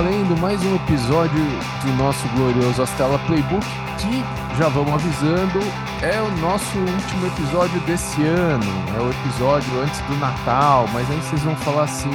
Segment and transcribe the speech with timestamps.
[0.00, 1.44] valendo mais um episódio
[1.84, 3.66] do nosso glorioso Astela Playbook,
[3.98, 5.58] que já vamos avisando,
[6.00, 8.64] é o nosso último episódio desse ano.
[8.96, 12.08] É o episódio antes do Natal, mas aí vocês vão falar assim,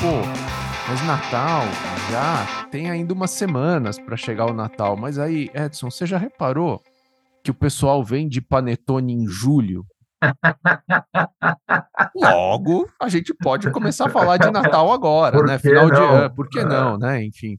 [0.00, 0.26] pô,
[0.88, 1.64] mas Natal
[2.10, 4.96] já tem ainda umas semanas para chegar o Natal.
[4.96, 6.82] Mas aí, Edson, você já reparou
[7.44, 9.84] que o pessoal vem de panetone em julho?
[12.14, 15.58] Logo, a gente pode começar a falar de Natal agora, né?
[15.58, 16.14] Final de não?
[16.14, 17.22] ano, por que não, né?
[17.24, 17.58] Enfim,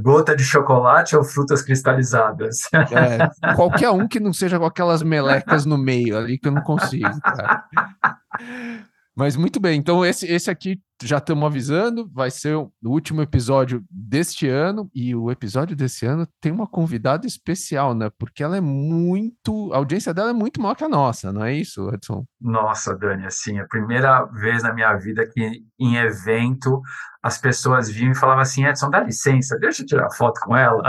[0.00, 2.60] Gota de chocolate ou frutas cristalizadas?
[2.72, 6.62] é, qualquer um que não seja com aquelas melecas no meio ali que eu não
[6.62, 7.64] consigo, cara.
[9.18, 13.84] Mas muito bem, então esse, esse aqui já estamos avisando, vai ser o último episódio
[13.90, 18.10] deste ano, e o episódio desse ano tem uma convidada especial, né?
[18.16, 19.72] Porque ela é muito.
[19.72, 22.24] A audiência dela é muito maior que a nossa, não é isso, Edson?
[22.40, 26.80] Nossa, Dani, assim, a primeira vez na minha vida que em evento
[27.20, 30.80] as pessoas vinham e falavam assim, Edson, dá licença, deixa eu tirar foto com ela.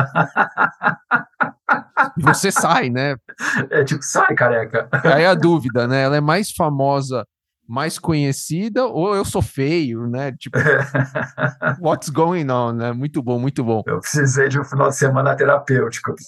[2.15, 3.15] E você sai, né?
[3.71, 4.87] É tipo, sai, careca.
[5.03, 6.03] Aí a dúvida, né?
[6.03, 7.25] Ela é mais famosa,
[7.69, 10.31] mais conhecida, ou eu sou feio, né?
[10.31, 10.57] Tipo,
[11.79, 12.91] what's going on, né?
[12.91, 13.83] Muito bom, muito bom.
[13.85, 16.15] Eu precisei de um final de semana terapêutico.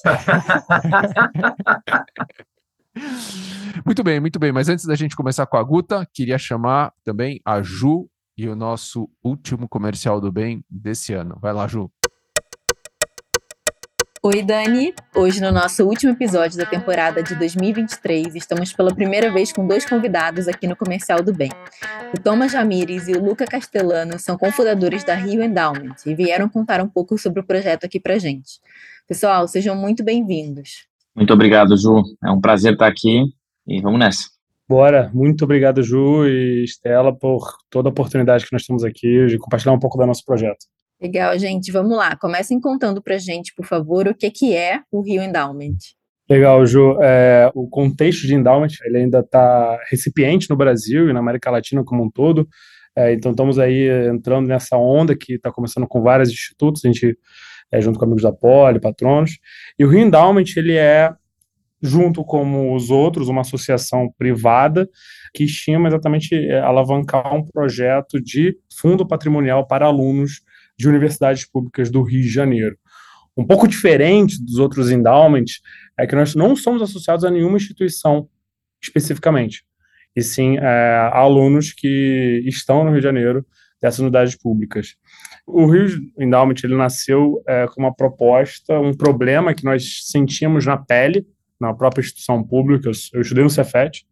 [3.85, 4.51] Muito bem, muito bem.
[4.51, 8.05] Mas antes da gente começar com a Guta, queria chamar também a Ju
[8.37, 11.37] e o nosso último comercial do bem desse ano.
[11.41, 11.89] Vai lá, Ju.
[14.23, 14.93] Oi, Dani!
[15.15, 19.83] Hoje, no nosso último episódio da temporada de 2023, estamos pela primeira vez com dois
[19.83, 21.49] convidados aqui no Comercial do Bem.
[22.15, 26.81] O Thomas Jamires e o Luca Castellano são cofundadores da Rio Endowment e vieram contar
[26.81, 28.59] um pouco sobre o projeto aqui pra gente.
[29.07, 30.85] Pessoal, sejam muito bem-vindos.
[31.15, 32.03] Muito obrigado, Ju.
[32.23, 33.23] É um prazer estar aqui
[33.67, 34.25] e vamos nessa.
[34.69, 35.09] Bora.
[35.15, 39.73] Muito obrigado, Ju e Estela, por toda a oportunidade que nós temos aqui de compartilhar
[39.73, 40.67] um pouco do nosso projeto.
[41.01, 41.71] Legal, gente.
[41.71, 42.15] Vamos lá.
[42.15, 45.77] Comecem contando pra gente, por favor, o que, que é o Rio Endowment.
[46.29, 47.01] Legal, Ju.
[47.01, 51.83] É, o contexto de endowment ele ainda está recipiente no Brasil e na América Latina
[51.83, 52.47] como um todo.
[52.95, 57.17] É, então, estamos aí entrando nessa onda que está começando com vários institutos, a gente,
[57.71, 59.39] é, junto com amigos da Poli, patronos.
[59.79, 61.11] E o Rio Endowment, ele é,
[61.81, 64.87] junto com os outros, uma associação privada
[65.33, 70.41] que estima exatamente é, alavancar um projeto de fundo patrimonial para alunos
[70.81, 72.75] de universidades públicas do Rio de Janeiro.
[73.37, 75.61] Um pouco diferente dos outros endowments
[75.97, 78.27] é que nós não somos associados a nenhuma instituição
[78.81, 79.63] especificamente,
[80.15, 83.45] e sim é, alunos que estão no Rio de Janeiro
[83.79, 84.95] dessas unidades públicas.
[85.45, 85.87] O Rio
[86.19, 91.25] Endowment ele nasceu é, com uma proposta, um problema que nós sentimos na pele,
[91.59, 92.89] na própria instituição pública.
[92.89, 94.03] Eu, eu estudei no Cefet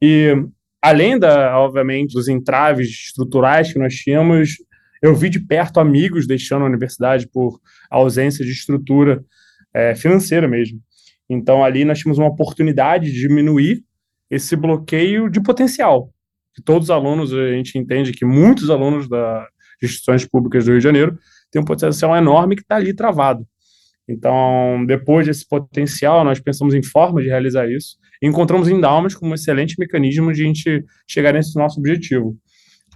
[0.00, 0.34] e
[0.82, 4.56] além da, obviamente, dos entraves estruturais que nós tínhamos,
[5.02, 9.22] eu vi de perto amigos deixando a universidade por ausência de estrutura
[9.74, 10.78] é, financeira mesmo.
[11.28, 13.82] Então, ali nós tínhamos uma oportunidade de diminuir
[14.30, 16.12] esse bloqueio de potencial.
[16.54, 19.46] Que todos os alunos, a gente entende que muitos alunos das
[19.82, 21.18] instituições públicas do Rio de Janeiro
[21.50, 23.44] têm um potencial enorme que está ali travado.
[24.08, 29.32] Então, depois desse potencial, nós pensamos em formas de realizar isso e encontramos endowments como
[29.32, 32.36] um excelente mecanismo de a gente chegar nesse nosso objetivo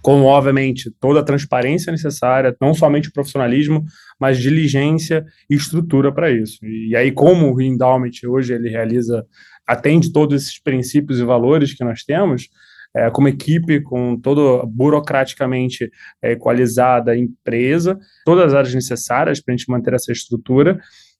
[0.07, 3.83] com, obviamente, toda a transparência necessária, não somente o profissionalismo,
[4.17, 6.65] mas diligência e estrutura para isso.
[6.65, 9.25] E aí, como o Endowment hoje ele realiza,
[9.67, 12.47] atende todos esses princípios e valores que nós temos,
[12.95, 15.91] é, como equipe, com toda burocraticamente
[16.21, 20.79] é, equalizada empresa, todas as áreas necessárias para a gente manter essa estrutura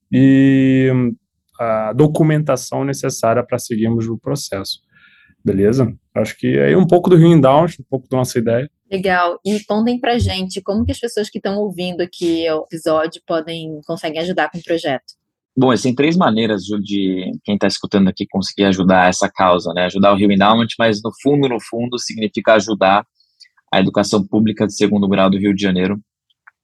[0.09, 0.89] e
[1.59, 4.79] a documentação necessária para seguirmos o processo.
[5.43, 5.93] Beleza?
[6.15, 8.71] Acho que é um pouco do Rio Endowment, um pouco da nossa ideia.
[8.89, 9.39] Legal.
[9.45, 13.81] E contem pra gente como que as pessoas que estão ouvindo aqui o episódio podem
[13.85, 15.17] conseguem ajudar com o projeto.
[15.59, 19.85] Bom, existem três maneiras de quem está escutando aqui conseguir ajudar essa causa, né?
[19.85, 23.03] Ajudar o Rio Endowment, mas no fundo, no fundo, significa ajudar
[23.73, 25.99] a educação pública de segundo grau do Rio de Janeiro,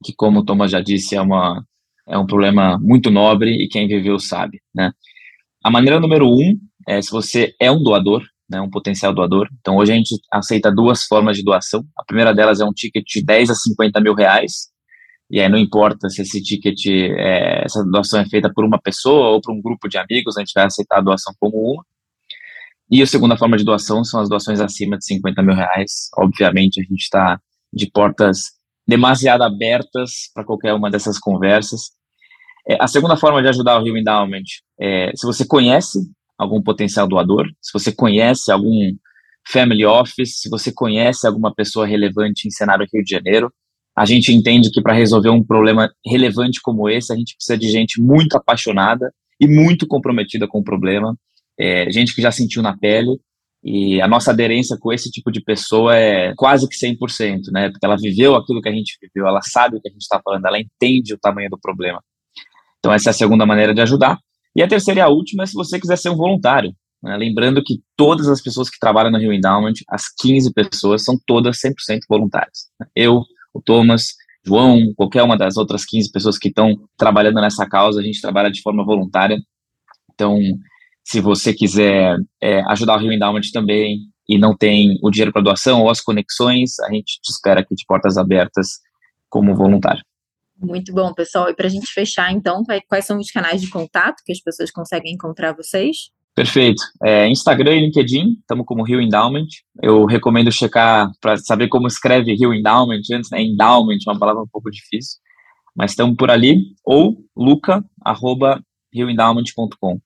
[0.03, 1.65] que, como o Thomas já disse, é, uma,
[2.07, 4.91] é um problema muito nobre e quem viveu sabe, né?
[5.63, 6.55] A maneira número um
[6.87, 9.49] é se você é um doador, né, um potencial doador.
[9.59, 11.85] Então, hoje a gente aceita duas formas de doação.
[11.97, 14.71] A primeira delas é um ticket de 10 a 50 mil reais.
[15.29, 19.29] E aí não importa se esse ticket, é, essa doação é feita por uma pessoa
[19.29, 21.85] ou por um grupo de amigos, a gente vai aceitar a doação como uma.
[22.91, 26.09] E a segunda forma de doação são as doações acima de 50 mil reais.
[26.17, 27.39] Obviamente, a gente está
[27.73, 28.51] de portas
[28.87, 31.91] demasiado abertas para qualquer uma dessas conversas.
[32.67, 34.43] É, a segunda forma de ajudar o Rio Endowment
[34.79, 35.99] é se você conhece
[36.43, 38.93] algum potencial doador, se você conhece algum
[39.47, 43.51] family office, se você conhece alguma pessoa relevante em cenário Rio de Janeiro,
[43.95, 47.69] A gente entende que para resolver um problema relevante como esse, a gente precisa de
[47.69, 51.15] gente muito apaixonada e muito comprometida com o problema,
[51.59, 53.19] é, gente que já sentiu na pele,
[53.63, 57.69] e a nossa aderência com esse tipo de pessoa é quase que 100%, né?
[57.69, 60.19] Porque ela viveu aquilo que a gente viveu, ela sabe o que a gente está
[60.23, 62.03] falando, ela entende o tamanho do problema.
[62.79, 64.17] Então, essa é a segunda maneira de ajudar.
[64.55, 66.73] E a terceira e a última é se você quiser ser um voluntário.
[67.01, 67.17] Né?
[67.17, 71.59] Lembrando que todas as pessoas que trabalham no Rio Endowment, as 15 pessoas, são todas
[71.59, 72.69] 100% voluntárias.
[72.95, 73.23] Eu,
[73.53, 74.13] o Thomas,
[74.45, 78.51] João, qualquer uma das outras 15 pessoas que estão trabalhando nessa causa, a gente trabalha
[78.51, 79.37] de forma voluntária.
[80.13, 80.39] Então,
[81.03, 85.41] se você quiser é, ajudar o Rio Endowment também e não tem o dinheiro para
[85.41, 88.79] doação ou as conexões, a gente te espera aqui de portas abertas
[89.29, 90.03] como voluntário.
[90.63, 91.49] Muito bom, pessoal.
[91.49, 94.71] E para a gente fechar, então, quais são os canais de contato que as pessoas
[94.71, 96.09] conseguem encontrar vocês?
[96.33, 96.81] Perfeito.
[97.03, 99.47] É, Instagram e LinkedIn, estamos como Rio Endowment.
[99.81, 103.41] Eu recomendo checar para saber como escreve Rio Endowment antes, né?
[103.41, 105.19] Endowment, uma palavra um pouco difícil.
[105.75, 106.73] Mas estamos por ali.
[106.83, 109.99] Ou luca.rioendowment.com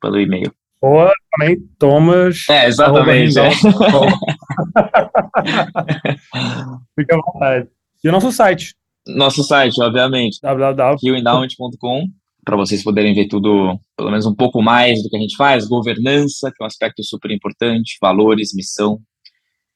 [0.00, 0.54] pelo e-mail.
[0.80, 2.48] Ou também Thomas.
[2.48, 3.38] É, exatamente.
[3.38, 3.50] É.
[6.98, 7.68] Fica à vontade.
[8.02, 8.74] E o nosso site.
[9.06, 10.38] Nosso site, obviamente.
[10.42, 12.08] www.rioendowment.com
[12.44, 15.66] para vocês poderem ver tudo, pelo menos um pouco mais do que a gente faz,
[15.66, 19.00] governança, que é um aspecto super importante, valores, missão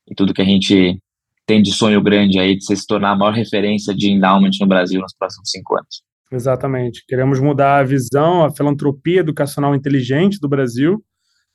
[0.07, 1.01] e tudo que a gente
[1.47, 5.01] tem de sonho grande aí de se tornar a maior referência de endowment no Brasil
[5.01, 6.03] nos próximos cinco anos.
[6.31, 7.03] Exatamente.
[7.09, 11.03] Queremos mudar a visão, a filantropia educacional inteligente do Brasil,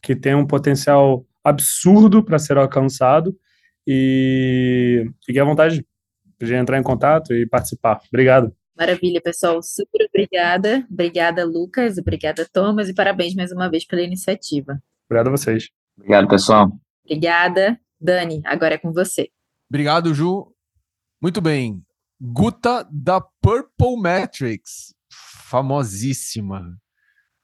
[0.01, 3.35] que tem um potencial absurdo para ser alcançado.
[3.85, 5.85] E fique à vontade
[6.45, 8.01] de entrar em contato e participar.
[8.07, 8.53] Obrigado.
[8.75, 9.61] Maravilha, pessoal.
[9.61, 10.85] Super obrigada.
[10.91, 11.97] Obrigada, Lucas.
[11.97, 12.89] Obrigada, Thomas.
[12.89, 14.81] E parabéns mais uma vez pela iniciativa.
[15.07, 15.69] Obrigado a vocês.
[15.97, 16.71] Obrigado, pessoal.
[17.05, 17.79] Obrigada.
[17.99, 19.29] Dani, agora é com você.
[19.69, 20.53] Obrigado, Ju.
[21.21, 21.81] Muito bem.
[22.19, 24.93] Guta da Purple Matrix,
[25.49, 26.77] famosíssima.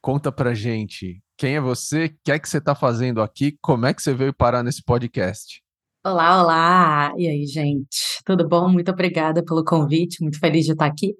[0.02, 2.06] Conta pra gente, quem é você?
[2.06, 3.58] O que é que você tá fazendo aqui?
[3.62, 5.62] Como é que você veio parar nesse podcast?
[6.02, 7.14] Olá, olá!
[7.18, 8.24] E aí, gente?
[8.24, 8.70] Tudo bom?
[8.70, 11.14] Muito obrigada pelo convite, muito feliz de estar aqui.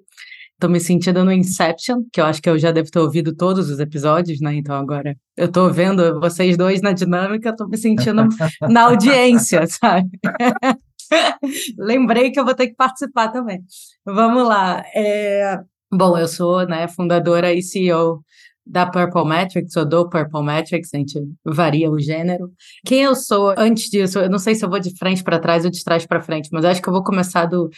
[0.54, 3.68] Estou me sentindo no Inception, que eu acho que eu já devo ter ouvido todos
[3.68, 4.54] os episódios, né?
[4.54, 8.26] Então agora eu estou vendo vocês dois na dinâmica, estou me sentindo
[8.70, 10.08] na audiência, sabe?
[11.78, 13.62] Lembrei que eu vou ter que participar também.
[14.02, 14.82] Vamos lá.
[14.94, 15.60] É...
[15.92, 18.24] Bom, eu sou né, fundadora e CEO
[18.66, 22.52] da Purple Metrics, ou do Purple Metrics, a gente varia o gênero.
[22.84, 25.64] Quem eu sou antes disso, eu não sei se eu vou de frente para trás
[25.64, 27.68] ou de trás para frente, mas acho que eu vou começar do,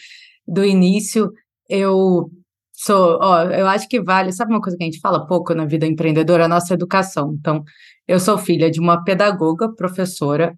[0.46, 1.32] do início.
[1.68, 2.30] Eu
[2.72, 5.64] sou, ó, eu acho que vale, sabe uma coisa que a gente fala pouco na
[5.64, 6.44] vida empreendedora?
[6.44, 7.34] A nossa educação.
[7.38, 7.62] Então,
[8.06, 10.54] eu sou filha de uma pedagoga, professora,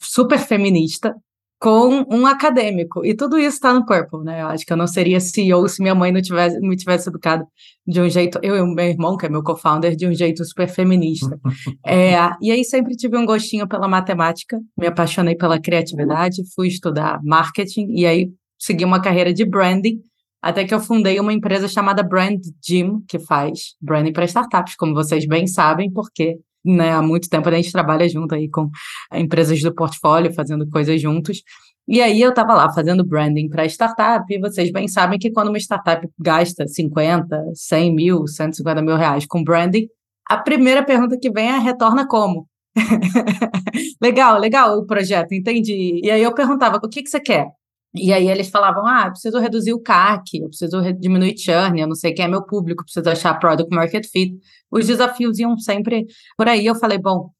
[0.00, 1.14] super feminista,
[1.62, 3.06] com um acadêmico.
[3.06, 4.42] E tudo isso está no Purple, né?
[4.42, 7.46] Eu acho que eu não seria CEO se minha mãe não tivesse, me tivesse educado
[7.86, 10.44] de um jeito, eu e o meu irmão, que é meu co-founder, de um jeito
[10.44, 11.38] super feminista.
[11.86, 17.20] é, e aí sempre tive um gostinho pela matemática, me apaixonei pela criatividade, fui estudar
[17.22, 20.00] marketing e aí segui uma carreira de branding,
[20.42, 24.94] até que eu fundei uma empresa chamada Brand Gym, que faz branding para startups, como
[24.94, 28.70] vocês bem sabem, porque né, há muito tempo a gente trabalha junto aí com
[29.12, 31.42] empresas do portfólio, fazendo coisas juntos.
[31.88, 35.48] E aí eu estava lá fazendo branding para startup, e vocês bem sabem que quando
[35.48, 39.88] uma startup gasta 50, 100 mil, 150 mil reais com branding,
[40.28, 42.46] a primeira pergunta que vem é retorna como?
[44.00, 46.00] legal, legal o projeto, entendi.
[46.02, 47.48] E aí eu perguntava, o que, que você quer?
[47.94, 51.94] E aí eles falavam, ah, preciso reduzir o CAC, eu preciso diminuir churn, eu não
[51.94, 54.34] sei quem é meu público, preciso achar product market fit.
[54.70, 56.06] Os desafios iam sempre
[56.36, 56.64] por aí.
[56.64, 57.30] Eu falei, bom,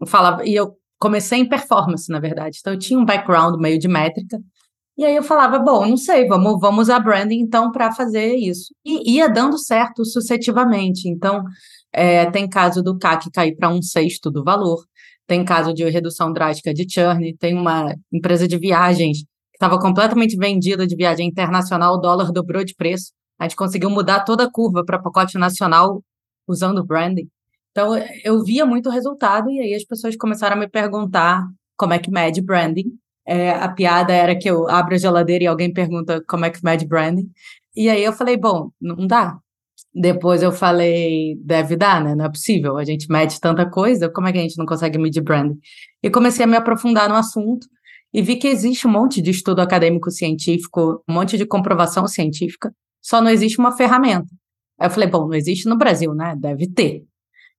[0.00, 2.58] eu falava, e eu comecei em performance, na verdade.
[2.60, 4.38] Então eu tinha um background meio de métrica.
[4.96, 8.74] E aí eu falava, bom, não sei, vamos, vamos usar branding então para fazer isso.
[8.84, 11.08] E ia dando certo sucessivamente.
[11.08, 11.42] Então,
[11.92, 14.84] é, tem caso do CAC cair para um sexto do valor,
[15.26, 19.24] tem caso de redução drástica de churn, tem uma empresa de viagens
[19.62, 23.12] estava completamente vendida de viagem internacional, o dólar dobrou de preço.
[23.38, 26.02] A gente conseguiu mudar toda a curva para pacote nacional
[26.48, 27.28] usando branding.
[27.70, 31.98] Então, eu via muito resultado e aí as pessoas começaram a me perguntar como é
[32.00, 32.92] que mede branding.
[33.24, 36.62] É, a piada era que eu abro a geladeira e alguém pergunta como é que
[36.64, 37.30] mede branding.
[37.74, 39.38] E aí eu falei, bom, não dá.
[39.94, 42.16] Depois eu falei, deve dar, né?
[42.16, 42.78] Não é possível.
[42.78, 45.58] A gente mede tanta coisa, como é que a gente não consegue medir branding?
[46.02, 47.68] E comecei a me aprofundar no assunto
[48.12, 52.74] e vi que existe um monte de estudo acadêmico científico, um monte de comprovação científica,
[53.00, 54.28] só não existe uma ferramenta.
[54.78, 56.36] Aí eu falei, bom, não existe no Brasil, né?
[56.38, 57.04] Deve ter.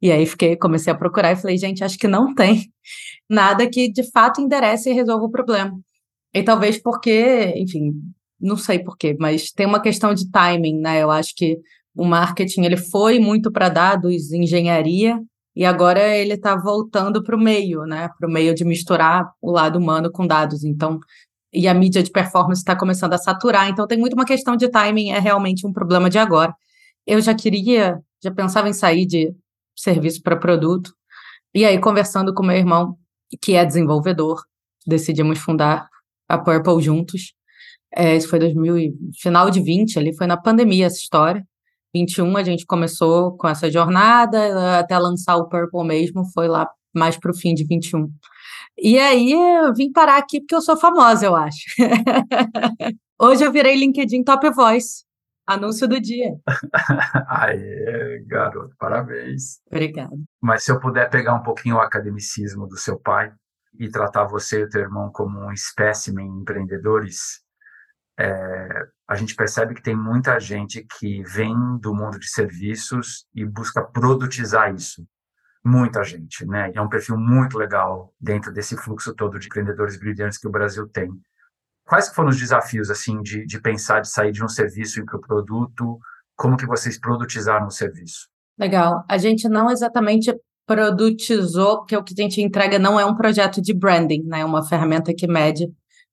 [0.02, 2.70] E aí fiquei, comecei a procurar e falei, gente, acho que não tem
[3.30, 5.80] nada que de fato enderece e resolva o problema.
[6.34, 7.94] E talvez porque, enfim,
[8.40, 11.02] não sei porquê, mas tem uma questão de timing, né?
[11.02, 11.58] Eu acho que
[11.96, 15.20] o marketing ele foi muito para dados, engenharia,
[15.56, 18.10] e agora ele está voltando para o meio, né?
[18.20, 20.64] Para o meio de misturar o lado humano com dados.
[20.64, 21.00] Então,
[21.54, 23.70] e a mídia de performance está começando a saturar.
[23.70, 26.54] Então, tem muito uma questão de timing, é realmente um problema de agora.
[27.06, 29.34] Eu já queria, já pensava em sair de
[29.76, 30.92] serviço para produto.
[31.54, 32.98] E aí, conversando com meu irmão,
[33.42, 34.42] que é desenvolvedor,
[34.88, 35.88] decidimos fundar
[36.28, 37.34] a Purple juntos.
[37.96, 41.46] É, isso foi 2000 e, final de 20, ali foi na pandemia essa história.
[41.94, 47.18] 21 a gente começou com essa jornada, até lançar o Purple mesmo, foi lá mais
[47.18, 48.12] para o fim de 21.
[48.78, 51.64] E aí eu vim parar aqui porque eu sou famosa, eu acho.
[53.20, 55.04] Hoje eu virei LinkedIn Top Voice.
[55.46, 56.36] Anúncio do dia.
[57.28, 59.60] Aê, garoto, parabéns.
[59.68, 60.16] Obrigada.
[60.42, 63.32] Mas se eu puder pegar um pouquinho o academicismo do seu pai
[63.78, 67.43] e tratar você e o teu irmão como um espécime empreendedores,
[68.20, 73.46] é, a gente percebe que tem muita gente que vem do mundo de serviços e
[73.46, 75.06] busca produtizar isso.
[75.66, 76.72] Muita gente, né?
[76.76, 80.88] É um perfil muito legal dentro desse fluxo todo de empreendedores brilhantes que o Brasil
[80.90, 81.10] tem.
[81.86, 85.18] Quais foram os desafios, assim, de, de pensar, de sair de um serviço e para
[85.18, 86.00] o produto?
[86.36, 88.28] Como que vocês produtizaram o serviço?
[88.58, 89.04] Legal.
[89.10, 90.34] A gente não exatamente
[90.66, 94.42] produtizou, porque o que a gente entrega não é um projeto de branding, né?
[94.42, 95.68] É uma ferramenta que mede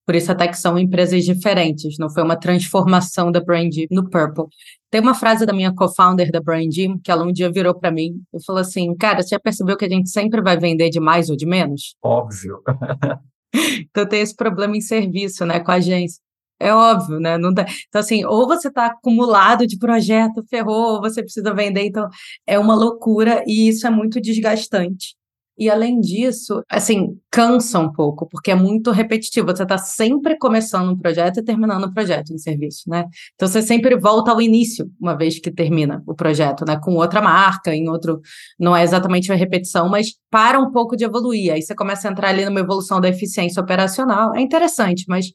[0.06, 4.44] por isso até que são empresas diferentes, não foi uma transformação da Brain no Purple.
[4.90, 6.68] Tem uma frase da minha co-founder da Brain
[7.02, 9.84] que ela um dia virou para mim e falou assim, cara, você já percebeu que
[9.84, 11.94] a gente sempre vai vender de mais ou de menos?
[12.02, 12.60] Óbvio.
[13.54, 16.20] então tem esse problema em serviço, né, com a agência.
[16.62, 17.38] É óbvio, né?
[17.38, 17.64] Não dá.
[17.88, 21.86] Então, assim, ou você está acumulado de projeto, ferrou, ou você precisa vender.
[21.86, 22.06] Então,
[22.46, 25.16] é uma loucura e isso é muito desgastante.
[25.60, 29.48] E além disso, assim, cansa um pouco, porque é muito repetitivo.
[29.48, 33.04] Você está sempre começando um projeto e terminando o um projeto em serviço, né?
[33.34, 36.80] Então você sempre volta ao início, uma vez que termina o projeto, né?
[36.82, 38.22] Com outra marca, em outro.
[38.58, 41.52] Não é exatamente uma repetição, mas para um pouco de evoluir.
[41.52, 44.34] Aí você começa a entrar ali numa evolução da eficiência operacional.
[44.34, 45.26] É interessante, mas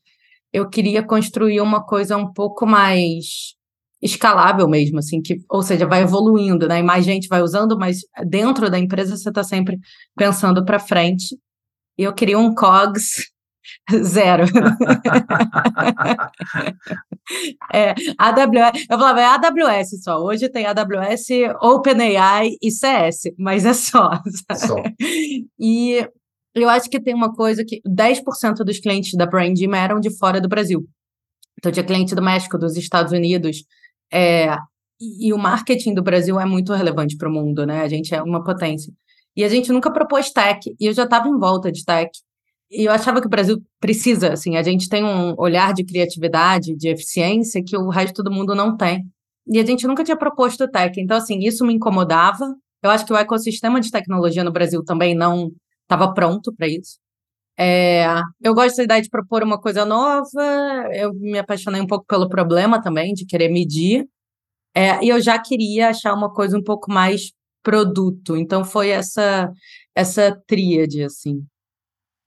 [0.51, 3.53] eu queria construir uma coisa um pouco mais
[4.05, 6.79] escalável mesmo, assim, que, ou seja, vai evoluindo, né?
[6.79, 9.79] E mais gente vai usando, mas dentro da empresa você está sempre
[10.15, 11.35] pensando para frente.
[11.97, 13.31] E eu queria um COGS
[14.03, 14.45] zero.
[17.73, 20.21] é, AWS, eu falava, é AWS só.
[20.21, 21.27] Hoje tem AWS,
[21.61, 24.11] OpenAI e CS, mas é só.
[24.55, 24.75] só.
[25.59, 26.07] E
[26.53, 30.39] eu acho que tem uma coisa que 10% dos clientes da Branding eram de fora
[30.39, 30.87] do Brasil.
[31.57, 33.63] Então, tinha cliente do México, dos Estados Unidos,
[34.11, 34.55] é,
[34.99, 37.81] e, o marketing do Brasil é muito relevante para o mundo, né?
[37.81, 38.93] A gente é uma potência.
[39.35, 42.09] E a gente nunca propôs tech, e eu já estava em volta de tech.
[42.71, 46.75] E eu achava que o Brasil precisa, assim, a gente tem um olhar de criatividade,
[46.75, 49.05] de eficiência que o resto do mundo não tem.
[49.47, 50.99] E a gente nunca tinha proposto tech.
[50.99, 52.55] Então, assim, isso me incomodava.
[52.81, 55.51] Eu acho que o ecossistema de tecnologia no Brasil também não
[55.83, 56.97] estava pronto para isso.
[57.57, 58.05] É,
[58.41, 62.27] eu gosto da ideia de propor uma coisa nova, eu me apaixonei um pouco pelo
[62.27, 64.05] problema também, de querer medir,
[64.73, 67.31] é, e eu já queria achar uma coisa um pouco mais
[67.63, 69.51] produto, então foi essa,
[69.95, 71.45] essa tríade, assim.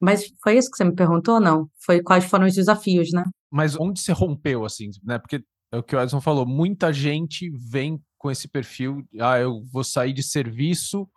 [0.00, 1.68] Mas foi isso que você me perguntou, não?
[1.84, 3.24] Foi quais foram os desafios, né?
[3.50, 5.18] Mas onde você rompeu, assim, né?
[5.18, 9.62] Porque é o que o Edson falou, muita gente vem com esse perfil, ah, eu
[9.70, 11.08] vou sair de serviço,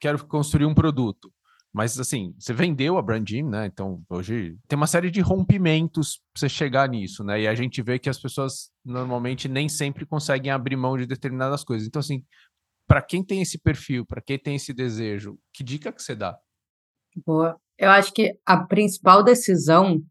[0.00, 1.32] quero construir um produto.
[1.72, 3.66] Mas assim, você vendeu a Brandim, né?
[3.66, 7.42] Então, hoje tem uma série de rompimentos para você chegar nisso, né?
[7.42, 11.62] E a gente vê que as pessoas normalmente nem sempre conseguem abrir mão de determinadas
[11.62, 11.86] coisas.
[11.86, 12.24] Então, assim,
[12.88, 16.36] para quem tem esse perfil, para quem tem esse desejo, que dica que você dá?
[17.24, 17.56] Boa.
[17.78, 20.02] Eu acho que a principal decisão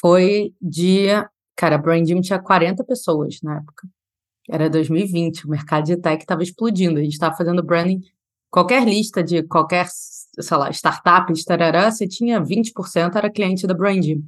[0.00, 1.08] foi de.
[1.54, 3.86] Cara, a Brandim tinha 40 pessoas na época.
[4.48, 6.98] Era 2020, o mercado de tech estava explodindo.
[6.98, 8.00] A gente estava fazendo branding.
[8.52, 9.86] Qualquer lista de qualquer
[10.40, 14.22] sei lá, startups, tarará, você tinha 20% era cliente da Branding.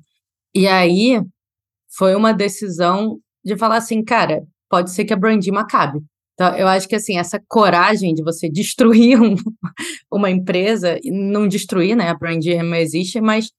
[0.54, 1.22] E aí
[1.96, 6.00] foi uma decisão de falar assim, cara, pode ser que a Brandim acabe.
[6.34, 9.36] Então, eu acho que assim, essa coragem de você destruir um,
[10.10, 12.08] uma empresa, não destruir, né?
[12.08, 13.50] A Brandim não existe, mas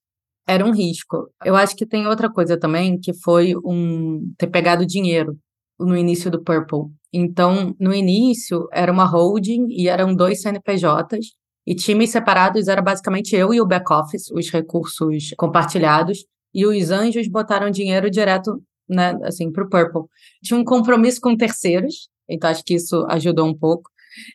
[0.47, 1.29] era um risco.
[1.43, 5.37] Eu acho que tem outra coisa também, que foi um ter pegado dinheiro
[5.79, 6.91] no início do Purple.
[7.11, 11.33] Então, no início, era uma holding e eram dois CNPJs,
[11.65, 17.27] e times separados era basicamente eu e o back-office, os recursos compartilhados, e os anjos
[17.27, 20.03] botaram dinheiro direto, né, assim, para o Purple.
[20.43, 23.89] Tinha um compromisso com terceiros, então acho que isso ajudou um pouco.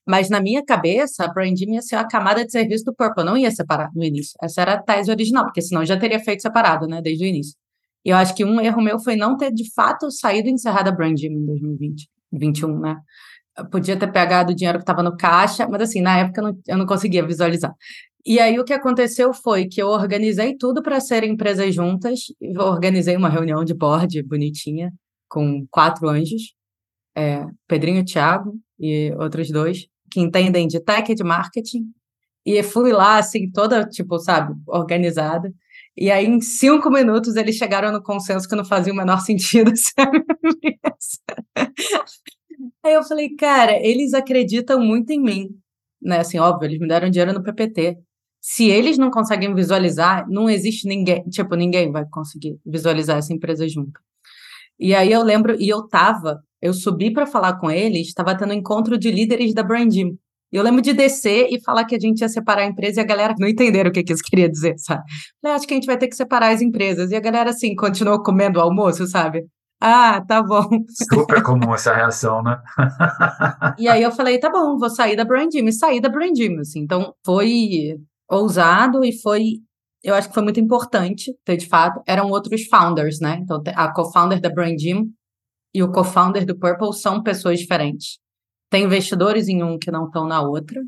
[0.06, 3.36] Mas na minha cabeça, a branding ia ser a camada de serviço do Purple, não
[3.36, 4.34] ia separar no início.
[4.42, 7.54] Essa era a tese original, porque senão já teria feito separado, né, desde o início.
[8.04, 10.88] E eu acho que um erro meu foi não ter, de fato, saído e encerrado
[10.88, 12.96] a Brand Gym em 2020, 2021, né?
[13.58, 16.44] Eu podia ter pegado o dinheiro que estava no caixa, mas assim, na época eu
[16.44, 17.74] não, eu não conseguia visualizar.
[18.24, 22.60] E aí o que aconteceu foi que eu organizei tudo para ser empresas juntas, eu
[22.62, 24.92] organizei uma reunião de board bonitinha,
[25.28, 26.54] com quatro anjos,
[27.16, 31.92] é, Pedrinho, Thiago e outros dois, que entendem de tech e de marketing,
[32.44, 35.52] e fui lá, assim, toda, tipo, sabe, organizada.
[36.00, 39.70] E aí, em cinco minutos, eles chegaram no consenso que não fazia o menor sentido
[39.76, 39.92] ser
[42.82, 45.50] Aí eu falei, cara, eles acreditam muito em mim,
[46.00, 46.20] né?
[46.20, 47.98] Assim, óbvio, eles me deram dinheiro no PPT.
[48.40, 53.68] Se eles não conseguem visualizar, não existe ninguém, tipo, ninguém vai conseguir visualizar essa empresa
[53.68, 54.00] junto.
[54.78, 58.52] E aí eu lembro, e eu tava, eu subi para falar com eles, estava tendo
[58.52, 60.18] um encontro de líderes da Brandim.
[60.52, 63.02] E eu lembro de descer e falar que a gente ia separar a empresa e
[63.02, 65.02] a galera não entenderam o que, que isso queria dizer, sabe?
[65.42, 67.10] Eu acho que a gente vai ter que separar as empresas.
[67.10, 69.46] E a galera, assim, continuou comendo o almoço, sabe?
[69.80, 70.68] Ah, tá bom.
[71.12, 72.60] Super comum essa reação, né?
[73.78, 75.64] e aí eu falei, tá bom, vou sair da Brandim.
[75.64, 76.80] E saí da Brandim, assim.
[76.80, 77.96] Então, foi
[78.28, 79.60] ousado e foi...
[80.02, 83.38] Eu acho que foi muito importante ter, de fato, eram outros founders, né?
[83.42, 85.12] Então, a co-founder da Brandim
[85.74, 88.18] e o co-founder do Purple são pessoas diferentes.
[88.70, 90.80] Tem investidores em um que não estão na outra.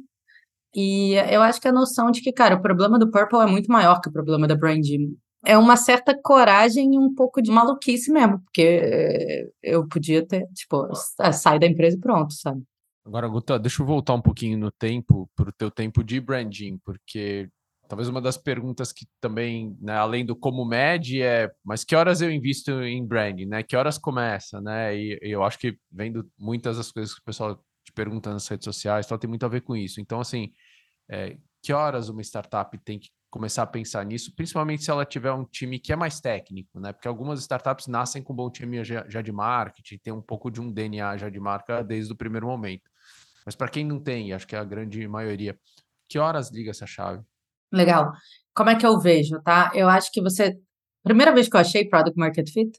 [0.75, 3.71] E eu acho que a noção de que, cara, o problema do Purple é muito
[3.71, 5.15] maior que o problema da Branding.
[5.45, 10.89] É uma certa coragem e um pouco de maluquice mesmo, porque eu podia ter, tipo,
[11.33, 12.63] sai da empresa e pronto, sabe?
[13.05, 16.79] Agora, Guta, deixa eu voltar um pouquinho no tempo, para o teu tempo de branding,
[16.85, 17.49] porque
[17.89, 22.23] talvez uma das perguntas que também, né, além do como mede, é mas que horas
[22.23, 23.63] eu invisto em branding, né?
[23.65, 24.97] Que horas começa, né?
[24.97, 27.61] E, e eu acho que vendo muitas das coisas que o pessoal
[27.95, 30.01] te nas redes sociais, tal, tem muito a ver com isso.
[30.01, 30.53] Então, assim,
[31.11, 35.33] é, que horas uma startup tem que começar a pensar nisso, principalmente se ela tiver
[35.33, 36.93] um time que é mais técnico, né?
[36.93, 40.51] Porque algumas startups nascem com um bom time já, já de marketing, tem um pouco
[40.51, 42.91] de um DNA já de marca desde o primeiro momento.
[43.47, 45.59] Mas para quem não tem, acho que é a grande maioria,
[46.09, 47.23] que horas liga essa chave?
[47.73, 48.13] Legal.
[48.55, 49.73] Como é que eu vejo, tá?
[49.75, 50.59] Eu acho que você.
[51.03, 52.79] Primeira vez que eu achei Product Market Fit,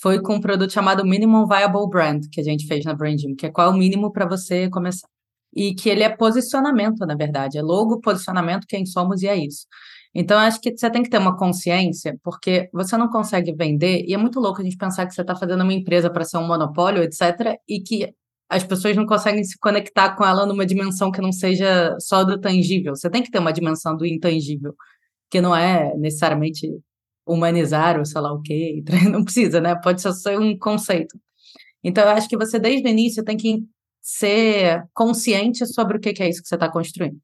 [0.00, 3.46] foi com um produto chamado Minimum Viable Brand, que a gente fez na Branding, que
[3.46, 5.08] é qual é o mínimo para você começar.
[5.56, 9.66] E que ele é posicionamento, na verdade, é logo, posicionamento, quem somos e é isso.
[10.14, 14.14] Então, acho que você tem que ter uma consciência, porque você não consegue vender, e
[14.14, 16.46] é muito louco a gente pensar que você está fazendo uma empresa para ser um
[16.46, 18.14] monopólio, etc., e que
[18.48, 22.40] as pessoas não conseguem se conectar com ela numa dimensão que não seja só do
[22.40, 22.94] tangível.
[22.94, 24.74] Você tem que ter uma dimensão do intangível,
[25.30, 26.68] que não é necessariamente
[27.26, 28.82] humanizar ou sei lá o quê.
[29.10, 29.74] Não precisa, né?
[29.74, 31.18] Pode só ser um conceito.
[31.82, 33.62] Então, eu acho que você, desde o início, tem que
[34.00, 37.18] ser consciente sobre o que é isso que você está construindo.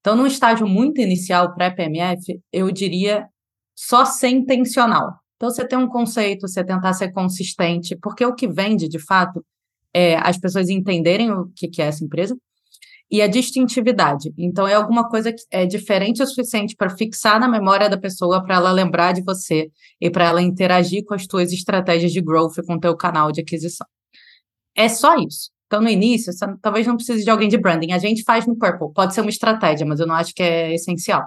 [0.00, 3.26] Então, num estágio muito inicial, pré-PMF, eu diria
[3.74, 5.18] só ser intencional.
[5.36, 9.44] Então, você tem um conceito, você tentar ser consistente, porque o que vende, de fato,
[9.92, 12.36] é as pessoas entenderem o que é essa empresa,
[13.14, 14.34] e a distintividade.
[14.36, 18.42] Então, é alguma coisa que é diferente o suficiente para fixar na memória da pessoa,
[18.42, 22.56] para ela lembrar de você e para ela interagir com as suas estratégias de growth
[22.66, 23.86] com o teu canal de aquisição.
[24.74, 25.52] É só isso.
[25.68, 27.92] Então, no início, você talvez não precise de alguém de branding.
[27.92, 28.92] A gente faz no Purple.
[28.92, 31.22] Pode ser uma estratégia, mas eu não acho que é essencial.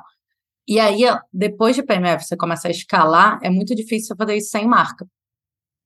[0.68, 4.68] E aí, depois de PMF, você começa a escalar, é muito difícil fazer isso sem
[4.68, 5.08] marca.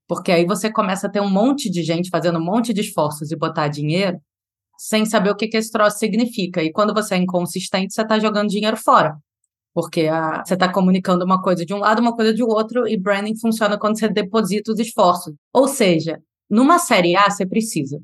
[0.07, 3.31] Porque aí você começa a ter um monte de gente fazendo um monte de esforços
[3.31, 4.19] e botar dinheiro,
[4.81, 6.63] sem saber o que, que esse troço significa.
[6.63, 9.15] E quando você é inconsistente, você está jogando dinheiro fora.
[9.75, 12.97] Porque a, você está comunicando uma coisa de um lado, uma coisa de outro, e
[12.97, 15.35] branding funciona quando você deposita os esforços.
[15.53, 18.01] Ou seja, numa série A, você precisa,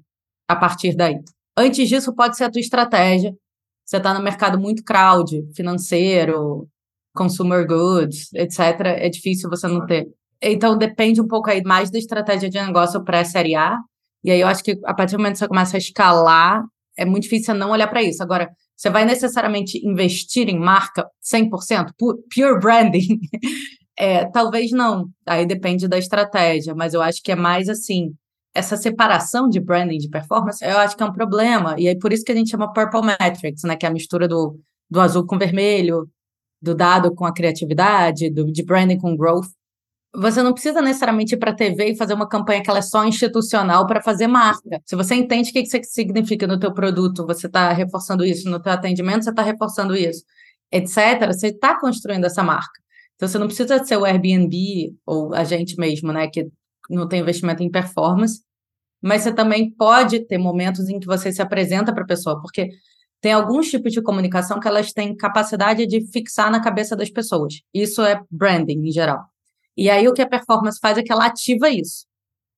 [0.48, 1.20] a partir daí.
[1.58, 3.36] Antes disso, pode ser a tua estratégia.
[3.84, 6.70] Você está no mercado muito crowd, financeiro,
[7.12, 8.60] consumer goods, etc.
[8.98, 10.08] É difícil você não ter.
[10.40, 13.80] Então, depende um pouco aí mais da estratégia de negócio pré-série A
[14.24, 16.64] e aí eu acho que a partir do momento que você começa a escalar,
[16.98, 18.24] é muito difícil não olhar para isso.
[18.24, 23.20] Agora, você vai necessariamente investir em marca 100%, pure branding?
[23.98, 25.10] é, talvez não.
[25.26, 28.14] Aí depende da estratégia, mas eu acho que é mais assim,
[28.54, 31.76] essa separação de branding de performance, eu acho que é um problema.
[31.78, 34.28] E aí por isso que a gente chama Purple Metrics, né, que é a mistura
[34.28, 36.10] do, do azul com vermelho,
[36.62, 39.48] do dado com a criatividade, do, de branding com growth
[40.20, 42.82] você não precisa necessariamente ir para a TV e fazer uma campanha que ela é
[42.82, 44.82] só institucional para fazer marca.
[44.84, 48.60] Se você entende o que isso significa no teu produto, você está reforçando isso no
[48.60, 50.24] teu atendimento, você está reforçando isso,
[50.72, 52.82] etc., você está construindo essa marca.
[53.16, 56.48] Então, você não precisa ser o Airbnb ou a gente mesmo, né, que
[56.90, 58.42] não tem investimento em performance,
[59.00, 62.70] mas você também pode ter momentos em que você se apresenta para a pessoa, porque
[63.22, 67.62] tem alguns tipos de comunicação que elas têm capacidade de fixar na cabeça das pessoas.
[67.72, 69.24] Isso é branding em geral.
[69.78, 72.08] E aí o que a performance faz é que ela ativa isso.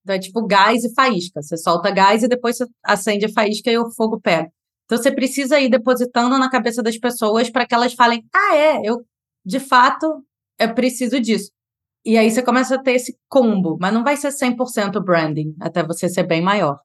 [0.02, 1.42] Então é tipo gás e faísca.
[1.42, 4.50] Você solta gás e depois você acende a faísca e o fogo pega.
[4.86, 8.80] Então você precisa ir depositando na cabeça das pessoas para que elas falem: ah, é,
[8.82, 9.04] eu
[9.44, 10.24] de fato
[10.58, 11.50] eu preciso disso.
[12.04, 15.82] E aí você começa a ter esse combo, mas não vai ser 100% branding, até
[15.82, 16.80] você ser bem maior.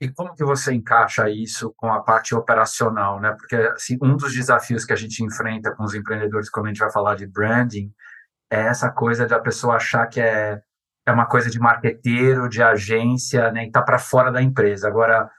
[0.00, 3.32] E como que você encaixa isso com a parte operacional, né?
[3.32, 6.78] Porque assim, um dos desafios que a gente enfrenta com os empreendedores quando a gente
[6.78, 7.92] vai falar de branding
[8.50, 10.60] é essa coisa da pessoa achar que é,
[11.06, 13.64] é uma coisa de marqueteiro, de agência, né?
[13.66, 14.88] E tá para fora da empresa.
[14.88, 15.30] Agora,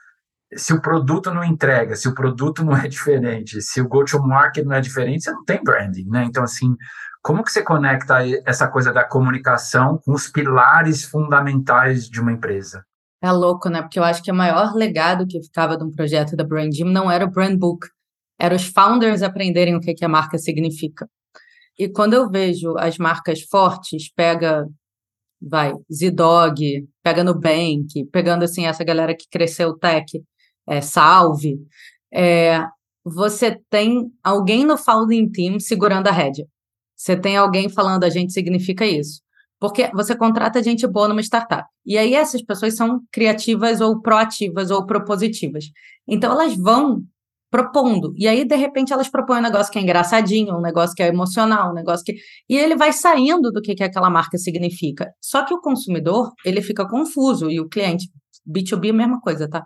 [0.56, 4.76] se o produto não entrega, se o produto não é diferente, se o go-to-market não
[4.76, 6.24] é diferente, você não tem branding, né?
[6.24, 6.76] Então, assim,
[7.22, 12.86] como que você conecta essa coisa da comunicação com os pilares fundamentais de uma empresa?
[13.22, 13.82] É louco, né?
[13.82, 16.92] Porque eu acho que o maior legado que ficava de um projeto da Brand Gym
[16.92, 17.88] não era o brand book,
[18.40, 21.08] era os founders aprenderem o que, que a marca significa.
[21.78, 24.68] E quando eu vejo as marcas fortes, pega,
[25.42, 30.24] vai, Zidog, pega Nubank, pegando assim essa galera que cresceu tech,
[30.68, 31.60] é, Salve,
[32.12, 32.66] é,
[33.04, 36.48] você tem alguém no founding team segurando a rédea.
[36.96, 39.22] Você tem alguém falando a gente significa isso.
[39.60, 41.68] Porque você contrata gente boa numa startup.
[41.86, 45.66] E aí essas pessoas são criativas ou proativas ou propositivas.
[46.08, 47.04] Então elas vão
[47.50, 48.14] propondo.
[48.18, 51.08] E aí, de repente, elas propõem um negócio que é engraçadinho, um negócio que é
[51.08, 52.16] emocional, um negócio que.
[52.50, 55.12] E ele vai saindo do que, que aquela marca significa.
[55.22, 58.10] Só que o consumidor, ele fica confuso, e o cliente,
[58.48, 59.66] B2B, é a mesma coisa, tá?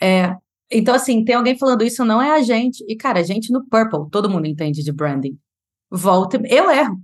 [0.00, 0.34] É,
[0.70, 2.84] então, assim, tem alguém falando isso, não é a gente.
[2.88, 5.38] E, cara, a gente no Purple, todo mundo entende de branding.
[5.90, 6.96] Volta, eu erro.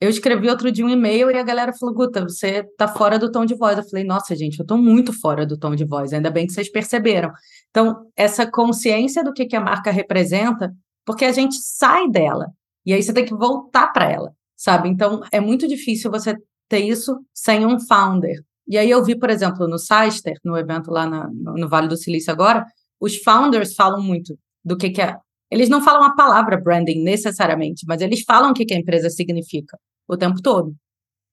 [0.00, 3.30] Eu escrevi outro dia um e-mail e a galera falou: Guta, você tá fora do
[3.32, 3.76] tom de voz.
[3.76, 6.52] Eu falei: Nossa, gente, eu tô muito fora do tom de voz, ainda bem que
[6.52, 7.32] vocês perceberam.
[7.70, 10.72] Então, essa consciência do que, que a marca representa,
[11.04, 12.46] porque a gente sai dela
[12.86, 14.88] e aí você tem que voltar para ela, sabe?
[14.88, 16.36] Então, é muito difícil você
[16.68, 18.40] ter isso sem um founder.
[18.68, 21.96] E aí eu vi, por exemplo, no Sister, no evento lá na, no Vale do
[21.96, 22.64] Silício agora,
[23.00, 25.16] os founders falam muito do que, que é
[25.50, 29.78] eles não falam a palavra branding necessariamente, mas eles falam o que, a empresa significa
[30.06, 30.74] o tempo todo.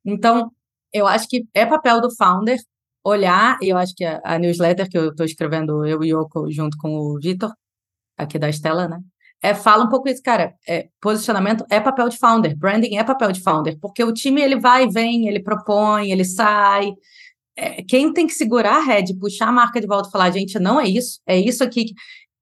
[0.06, 0.52] Então,
[0.94, 2.60] eu acho que é papel do founder
[3.04, 6.52] olhar, e eu acho que a, a newsletter que eu estou escrevendo, eu e Yoko,
[6.52, 7.54] junto com o Vitor,
[8.18, 9.00] aqui da Estela, né?
[9.42, 10.56] É, fala um pouco isso, cara.
[10.68, 14.60] É, posicionamento é papel de founder, branding é papel de founder, porque o time ele
[14.60, 16.92] vai e vem, ele propõe, ele sai.
[17.56, 20.58] É, quem tem que segurar a rede, puxar a marca de volta e falar, gente,
[20.60, 21.94] não é isso, é isso aqui.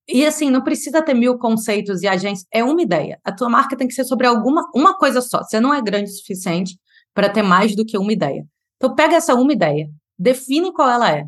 [0.07, 3.19] E assim, não precisa ter mil conceitos e agências, é uma ideia.
[3.23, 5.41] A tua marca tem que ser sobre alguma uma coisa só.
[5.43, 6.77] Você não é grande o suficiente
[7.13, 8.45] para ter mais do que uma ideia.
[8.75, 9.87] Então pega essa uma ideia,
[10.19, 11.23] define qual ela é.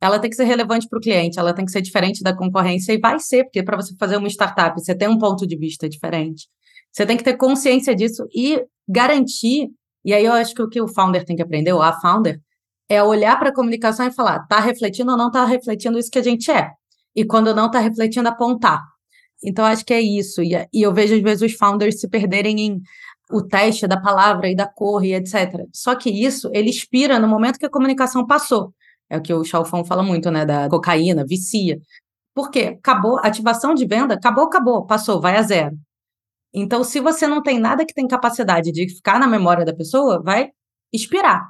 [0.00, 2.92] Ela tem que ser relevante para o cliente, ela tem que ser diferente da concorrência
[2.92, 5.88] e vai ser, porque para você fazer uma startup, você tem um ponto de vista
[5.88, 6.46] diferente.
[6.92, 9.70] Você tem que ter consciência disso e garantir.
[10.04, 12.38] E aí eu acho que o que o founder tem que aprender, ou a founder,
[12.88, 16.18] é olhar para a comunicação e falar, tá refletindo ou não tá refletindo isso que
[16.18, 16.70] a gente é
[17.14, 18.82] e quando não está refletindo, apontar.
[19.42, 20.42] Então, acho que é isso.
[20.42, 22.82] E, e, eu vejo, às vezes, os founders se perderem em
[23.30, 25.66] o teste da palavra e da cor e etc.
[25.72, 28.74] Só que isso, ele expira no momento que a comunicação passou.
[29.08, 30.44] É o que o Chalfão fala muito, né?
[30.44, 31.78] Da cocaína, vicia.
[32.34, 32.76] Por quê?
[32.78, 35.76] Acabou, ativação de venda, acabou, acabou, passou, vai a zero.
[36.52, 40.22] Então, se você não tem nada que tem capacidade de ficar na memória da pessoa,
[40.22, 40.50] vai
[40.92, 41.44] expirar.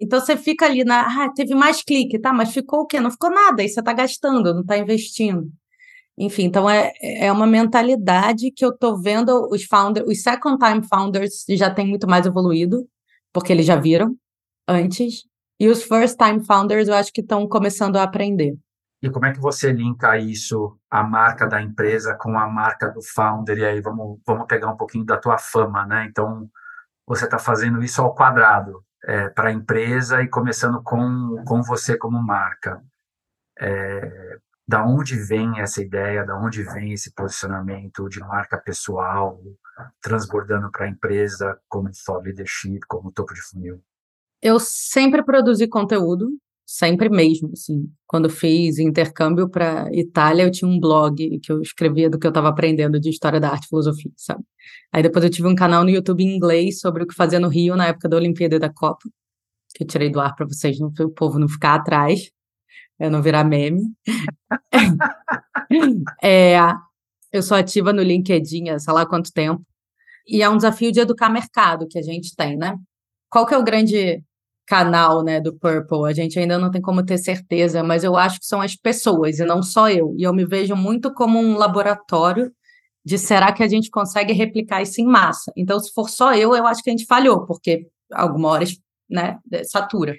[0.00, 2.32] Então você fica ali na, ah, teve mais clique, tá?
[2.32, 3.00] Mas ficou o quê?
[3.00, 5.50] Não ficou nada, aí você está gastando, não está investindo.
[6.16, 10.86] Enfim, então é, é uma mentalidade que eu estou vendo os founders, os second time
[10.86, 12.88] founders já têm muito mais evoluído,
[13.32, 14.16] porque eles já viram
[14.66, 15.24] antes,
[15.60, 18.56] e os first time founders eu acho que estão começando a aprender.
[19.00, 23.00] E como é que você linka isso, a marca da empresa com a marca do
[23.00, 23.58] founder?
[23.58, 26.06] E aí vamos, vamos pegar um pouquinho da tua fama, né?
[26.10, 26.50] Então,
[27.06, 31.96] você está fazendo isso ao quadrado é, para a empresa e começando com, com você
[31.96, 32.84] como marca.
[33.58, 39.40] É, da onde vem essa ideia, da onde vem esse posicionamento de marca pessoal,
[40.02, 43.82] transbordando para a empresa como thought leadership, como topo de funil?
[44.42, 46.28] Eu sempre produzi conteúdo,
[46.70, 47.90] sempre mesmo, assim.
[48.06, 52.28] Quando fiz intercâmbio para Itália, eu tinha um blog que eu escrevia do que eu
[52.28, 54.44] estava aprendendo de história da arte e filosofia, sabe?
[54.92, 57.48] Aí depois eu tive um canal no YouTube em inglês sobre o que fazia no
[57.48, 59.08] Rio na época da Olimpíada e da Copa,
[59.74, 62.30] que eu tirei do ar para vocês, para o povo não ficar atrás,
[63.00, 63.80] eu não virar meme.
[66.22, 66.58] é,
[67.32, 69.64] eu sou ativa no LinkedIn há sei lá quanto tempo,
[70.26, 72.76] e é um desafio de educar mercado que a gente tem, né?
[73.30, 74.22] Qual que é o grande
[74.68, 76.06] canal, né, do Purple.
[76.06, 79.38] A gente ainda não tem como ter certeza, mas eu acho que são as pessoas
[79.38, 80.14] e não só eu.
[80.16, 82.52] E eu me vejo muito como um laboratório
[83.04, 85.50] de será que a gente consegue replicar isso em massa.
[85.56, 88.64] Então, se for só eu, eu acho que a gente falhou, porque alguma hora
[89.08, 90.14] né, satura.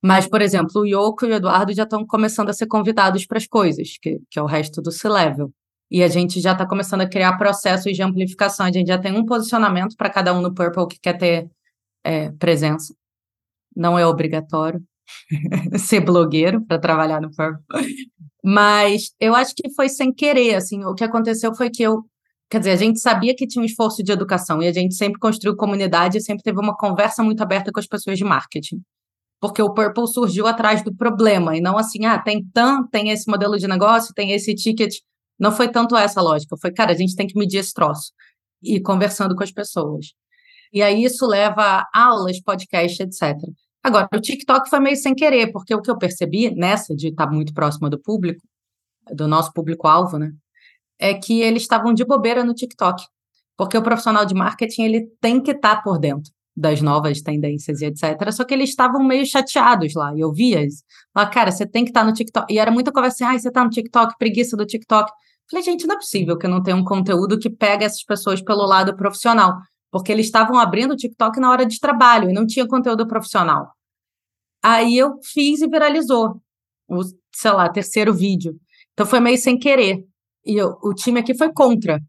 [0.00, 3.38] Mas, por exemplo, o Yoko e o Eduardo já estão começando a ser convidados para
[3.38, 5.52] as coisas, que, que é o resto do C-Level.
[5.90, 8.66] E a gente já está começando a criar processos de amplificação.
[8.66, 11.50] A gente já tem um posicionamento para cada um no Purple que quer ter
[12.04, 12.94] é, presença.
[13.78, 14.82] Não é obrigatório
[15.78, 17.64] ser blogueiro para trabalhar no Purple.
[18.44, 22.02] Mas eu acho que foi sem querer, assim, o que aconteceu foi que eu,
[22.50, 25.18] quer dizer, a gente sabia que tinha um esforço de educação e a gente sempre
[25.18, 28.82] construiu comunidade e sempre teve uma conversa muito aberta com as pessoas de marketing
[29.40, 33.28] porque o Purple surgiu atrás do problema, e não assim, ah, tem tanto, tem esse
[33.30, 34.96] modelo de negócio, tem esse ticket.
[35.38, 38.12] Não foi tanto essa lógica, foi, cara, a gente tem que medir esse troço,
[38.62, 40.06] e conversando com as pessoas.
[40.72, 41.62] E aí isso leva
[41.94, 43.36] a aulas, podcast, etc.
[43.82, 47.30] Agora, o TikTok foi meio sem querer, porque o que eu percebi nessa de estar
[47.30, 48.40] muito próxima do público,
[49.12, 50.32] do nosso público-alvo, né,
[50.98, 53.04] é que eles estavam de bobeira no TikTok.
[53.56, 57.86] Porque o profissional de marketing, ele tem que estar por dentro das novas tendências e
[57.86, 58.32] etc.
[58.32, 60.14] Só que eles estavam meio chateados lá.
[60.14, 60.82] E eu via isso.
[61.14, 62.52] Falava, cara, você tem que estar no TikTok.
[62.52, 65.10] E era muita conversa assim, ah, você está no TikTok, preguiça do TikTok.
[65.50, 68.66] Falei, gente, não é possível que não tenha um conteúdo que pega essas pessoas pelo
[68.66, 69.56] lado profissional.
[69.90, 73.72] Porque eles estavam abrindo o TikTok na hora de trabalho e não tinha conteúdo profissional.
[74.62, 76.42] Aí eu fiz e viralizou
[76.88, 77.02] o,
[77.34, 78.58] sei lá, terceiro vídeo.
[78.92, 80.04] Então foi meio sem querer.
[80.44, 82.00] E eu, o time aqui foi contra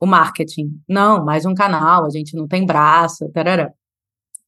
[0.00, 0.80] o marketing.
[0.88, 3.72] Não, mais um canal, a gente não tem braço, tarará.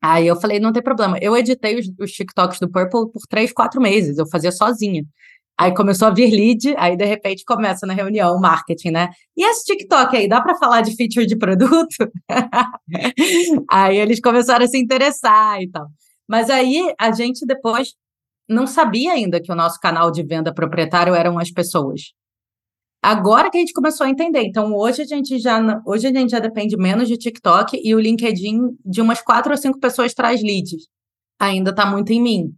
[0.02, 1.18] Aí eu falei, não tem problema.
[1.20, 5.04] Eu editei os, os TikToks do Purple por três, quatro meses, eu fazia sozinha.
[5.58, 9.08] Aí começou a vir lead, aí de repente começa na reunião o marketing, né?
[9.34, 11.96] E esse TikTok aí, dá para falar de feature de produto?
[13.70, 15.86] aí eles começaram a se interessar e tal.
[16.28, 17.94] Mas aí a gente depois
[18.48, 22.12] não sabia ainda que o nosso canal de venda proprietário eram as pessoas.
[23.02, 24.42] Agora que a gente começou a entender.
[24.42, 28.00] Então, hoje a gente já, hoje a gente já depende menos de TikTok e o
[28.00, 30.88] LinkedIn de umas quatro ou cinco pessoas traz leads.
[31.38, 32.54] Ainda está muito em mim.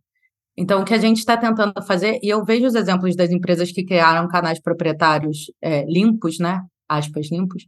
[0.61, 3.71] Então, o que a gente está tentando fazer, e eu vejo os exemplos das empresas
[3.71, 6.61] que criaram canais proprietários é, limpos, né?
[6.89, 7.65] Aspas, limpos,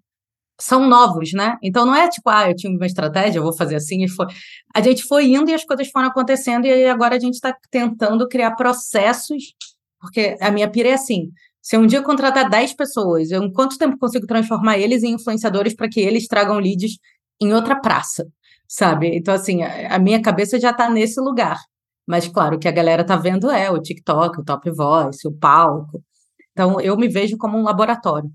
[0.58, 1.56] são novos, né?
[1.62, 4.26] Então não é tipo, ah, eu tinha uma estratégia, eu vou fazer assim e foi.
[4.74, 8.26] A gente foi indo e as coisas foram acontecendo, e agora a gente está tentando
[8.28, 9.54] criar processos,
[10.00, 11.30] porque a minha pira é assim:
[11.62, 15.12] se um dia eu contratar 10 pessoas, eu, em quanto tempo consigo transformar eles em
[15.14, 16.98] influenciadores para que eles tragam leads
[17.40, 18.26] em outra praça,
[18.66, 19.16] sabe?
[19.16, 21.56] Então, assim, a minha cabeça já está nesse lugar.
[22.10, 25.32] Mas, claro, o que a galera tá vendo é o TikTok, o Top Voice, o
[25.32, 26.02] palco.
[26.50, 28.28] Então, eu me vejo como um laboratório.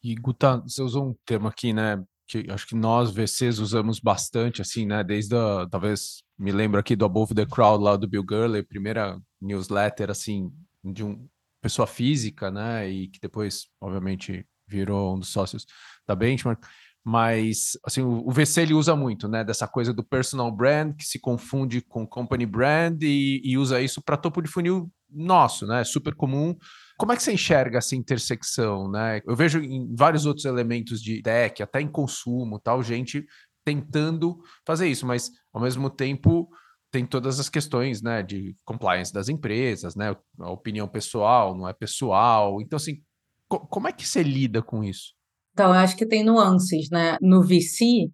[0.00, 2.00] E, Guta, você usou um termo aqui, né?
[2.28, 5.02] Que acho que nós, VCs, usamos bastante, assim, né?
[5.02, 9.20] Desde a, talvez, me lembro aqui do Above the Crowd, lá do Bill Gurley, primeira
[9.40, 10.52] newsletter, assim,
[10.84, 11.28] de um
[11.60, 12.88] pessoa física, né?
[12.88, 15.66] E que depois, obviamente, virou um dos sócios
[16.06, 16.64] da Benchmark.
[17.08, 19.44] Mas, assim, o, VC ele usa muito, né?
[19.44, 24.02] Dessa coisa do personal brand que se confunde com company brand e, e usa isso
[24.02, 25.84] para topo de funil nosso, né?
[25.84, 26.56] Super comum.
[26.98, 29.20] Como é que você enxerga essa intersecção, né?
[29.24, 33.24] Eu vejo em vários outros elementos de tech, até em consumo, tal, gente
[33.64, 36.48] tentando fazer isso, mas ao mesmo tempo
[36.90, 41.72] tem todas as questões, né, de compliance das empresas, né, a opinião pessoal, não é
[41.72, 42.60] pessoal.
[42.60, 43.00] Então, assim,
[43.48, 45.15] co como é que você lida com isso?
[45.56, 47.16] Então, eu acho que tem nuances, né?
[47.18, 48.10] No VC,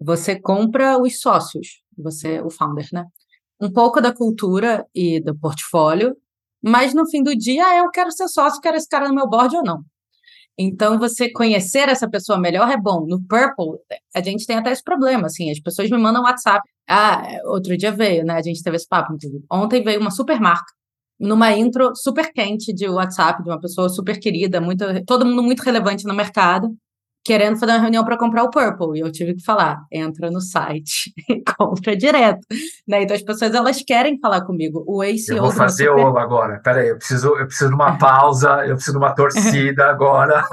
[0.00, 3.04] você compra os sócios, você, o founder, né?
[3.60, 6.16] Um pouco da cultura e do portfólio,
[6.62, 9.28] mas no fim do dia, ah, eu quero ser sócio, quero esse cara no meu
[9.28, 9.82] board ou não.
[10.58, 13.04] Então, você conhecer essa pessoa melhor é bom.
[13.06, 13.78] No Purple,
[14.14, 16.66] a gente tem até esse problema, assim, as pessoas me mandam WhatsApp.
[16.88, 18.32] Ah, outro dia veio, né?
[18.36, 19.44] A gente teve esse papo, inclusive.
[19.52, 20.72] Ontem veio uma super marca,
[21.18, 25.62] numa intro super quente de WhatsApp, de uma pessoa super querida, muito, todo mundo muito
[25.62, 26.76] relevante no mercado
[27.24, 28.98] querendo fazer uma reunião para comprar o Purple.
[28.98, 32.46] E eu tive que falar, entra no site e compra direto.
[32.86, 33.02] Né?
[33.02, 34.82] Então as pessoas elas querem falar comigo.
[34.86, 36.04] O ACO Eu vou fazer super...
[36.04, 36.60] o agora.
[36.62, 40.44] Peraí, eu preciso, eu preciso de uma pausa, eu preciso de uma torcida agora.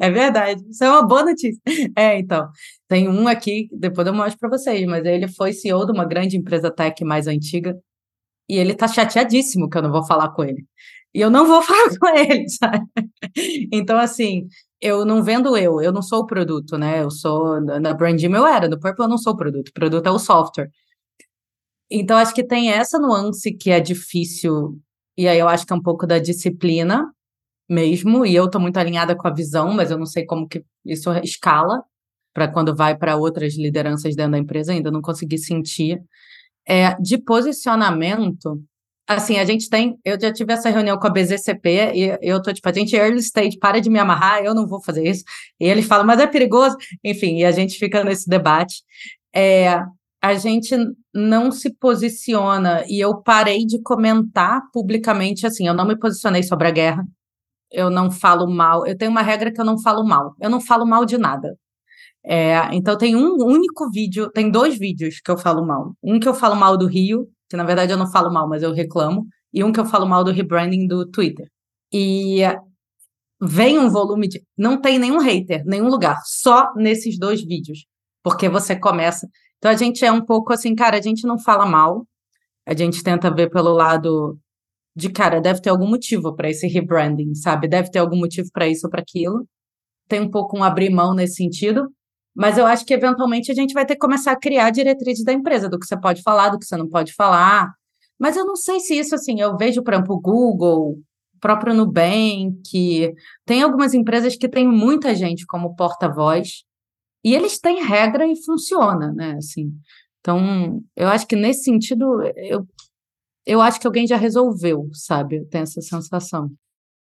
[0.00, 0.62] é verdade.
[0.70, 1.60] Isso é uma boa notícia.
[1.96, 2.48] É, então.
[2.88, 6.36] Tem um aqui, depois eu mostro para vocês, mas ele foi CEO de uma grande
[6.36, 7.74] empresa tech mais antiga.
[8.48, 10.66] E ele tá chateadíssimo que eu não vou falar com ele.
[11.14, 12.86] E eu não vou falar com ele, sabe?
[13.72, 14.48] Então, assim,
[14.80, 17.02] eu não vendo eu, eu não sou o produto, né?
[17.02, 20.06] Eu sou, na Brandim eu era, no Purple eu não sou o produto, o produto
[20.06, 20.70] é o software.
[21.90, 24.80] Então, acho que tem essa nuance que é difícil,
[25.16, 27.12] e aí eu acho que é um pouco da disciplina
[27.68, 30.64] mesmo, e eu tô muito alinhada com a visão, mas eu não sei como que
[30.84, 31.82] isso escala
[32.34, 36.02] para quando vai para outras lideranças dentro da empresa, ainda não consegui sentir.
[36.66, 38.62] É, de posicionamento,
[39.06, 42.52] Assim, a gente tem, eu já tive essa reunião com a BZCP e eu tô
[42.52, 45.24] tipo, a gente early stage, para de me amarrar, eu não vou fazer isso.
[45.58, 46.76] E ele fala, mas é perigoso.
[47.02, 48.82] Enfim, e a gente fica nesse debate.
[49.34, 49.82] É,
[50.22, 50.76] a gente
[51.12, 56.68] não se posiciona e eu parei de comentar publicamente assim, eu não me posicionei sobre
[56.68, 57.04] a guerra.
[57.72, 58.86] Eu não falo mal.
[58.86, 60.34] Eu tenho uma regra que eu não falo mal.
[60.40, 61.58] Eu não falo mal de nada.
[62.24, 65.94] É, então tem um único vídeo, tem dois vídeos que eu falo mal.
[66.02, 68.62] Um que eu falo mal do Rio, que na verdade eu não falo mal, mas
[68.62, 71.46] eu reclamo, e um que eu falo mal do rebranding do Twitter.
[71.92, 72.40] E
[73.38, 74.42] vem um volume de.
[74.56, 77.84] Não tem nenhum hater, nenhum lugar, só nesses dois vídeos.
[78.22, 79.28] Porque você começa.
[79.58, 82.06] Então a gente é um pouco assim, cara, a gente não fala mal,
[82.66, 84.38] a gente tenta ver pelo lado
[84.96, 87.68] de, cara, deve ter algum motivo para esse rebranding, sabe?
[87.68, 89.46] Deve ter algum motivo para isso ou para aquilo.
[90.08, 91.92] Tem um pouco um abrir mão nesse sentido.
[92.34, 95.32] Mas eu acho que eventualmente a gente vai ter que começar a criar diretrizes da
[95.32, 97.72] empresa, do que você pode falar, do que você não pode falar.
[98.18, 100.92] Mas eu não sei se isso, assim, eu vejo, por exemplo, o Google,
[101.34, 103.12] o próprio Nubank,
[103.44, 106.64] tem algumas empresas que têm muita gente como porta-voz,
[107.24, 109.72] e eles têm regra e funciona, né, assim.
[110.20, 112.66] Então, eu acho que nesse sentido, eu,
[113.44, 115.38] eu acho que alguém já resolveu, sabe?
[115.38, 116.50] Eu tenho essa sensação.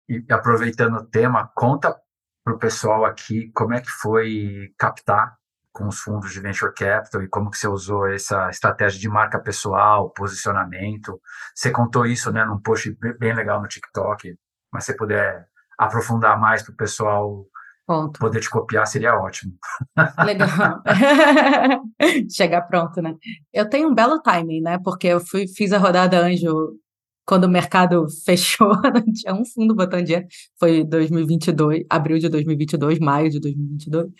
[0.10, 1.96] E aproveitando o tema, conta
[2.44, 5.36] para o pessoal aqui como é que foi captar
[5.72, 9.40] com os fundos de venture capital e como que você usou essa estratégia de marca
[9.40, 11.20] pessoal, posicionamento.
[11.56, 14.36] Você contou isso, né, num post bem legal no TikTok,
[14.72, 17.46] mas se puder aprofundar mais para o pessoal
[17.88, 18.20] Ponto.
[18.20, 19.54] poder te copiar seria ótimo.
[20.26, 20.82] Legal.
[22.30, 23.16] Chegar pronto, né?
[23.54, 24.78] Eu tenho um belo timing, né?
[24.84, 26.78] Porque eu fui, fiz a rodada Anjo
[27.26, 30.28] quando o mercado fechou, não tinha um fundo botando dinheiro,
[30.60, 34.12] foi 2022, abril de 2022, maio de 2022.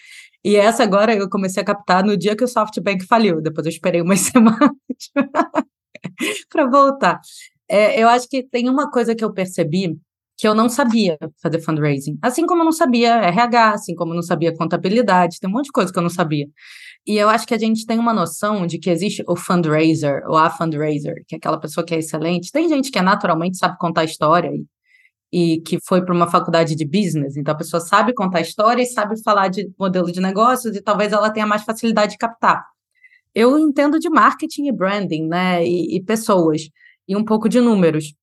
[0.44, 3.72] E essa agora eu comecei a captar no dia que o SoftBank faliu, depois eu
[3.72, 4.62] esperei umas semanas
[6.50, 7.20] para voltar.
[7.70, 9.98] É, eu acho que tem uma coisa que eu percebi
[10.38, 12.18] que eu não sabia fazer fundraising.
[12.20, 15.66] Assim como eu não sabia RH, assim como eu não sabia contabilidade, tem um monte
[15.66, 16.48] de coisa que eu não sabia.
[17.06, 20.38] E eu acho que a gente tem uma noção de que existe o fundraiser, ou
[20.38, 22.52] a fundraiser, que é aquela pessoa que é excelente.
[22.52, 24.66] Tem gente que é naturalmente sabe contar história e,
[25.32, 28.86] e que foi para uma faculdade de business, então a pessoa sabe contar história e
[28.86, 32.64] sabe falar de modelo de negócios e talvez ela tenha mais facilidade de captar.
[33.34, 36.70] Eu entendo de marketing e branding, né, e, e pessoas,
[37.08, 38.14] e um pouco de números.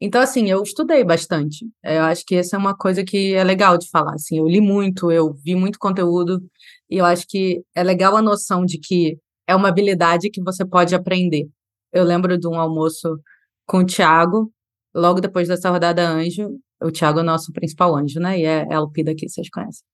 [0.00, 1.66] Então, assim, eu estudei bastante.
[1.84, 4.14] Eu acho que essa é uma coisa que é legal de falar.
[4.14, 6.42] Assim, eu li muito, eu vi muito conteúdo,
[6.90, 10.64] e eu acho que é legal a noção de que é uma habilidade que você
[10.64, 11.48] pode aprender.
[11.92, 13.18] Eu lembro de um almoço
[13.66, 14.52] com o Thiago,
[14.94, 16.58] logo depois dessa rodada anjo.
[16.82, 18.38] O Thiago é o nosso principal anjo, né?
[18.40, 19.84] E é LP daqui, vocês conhecem.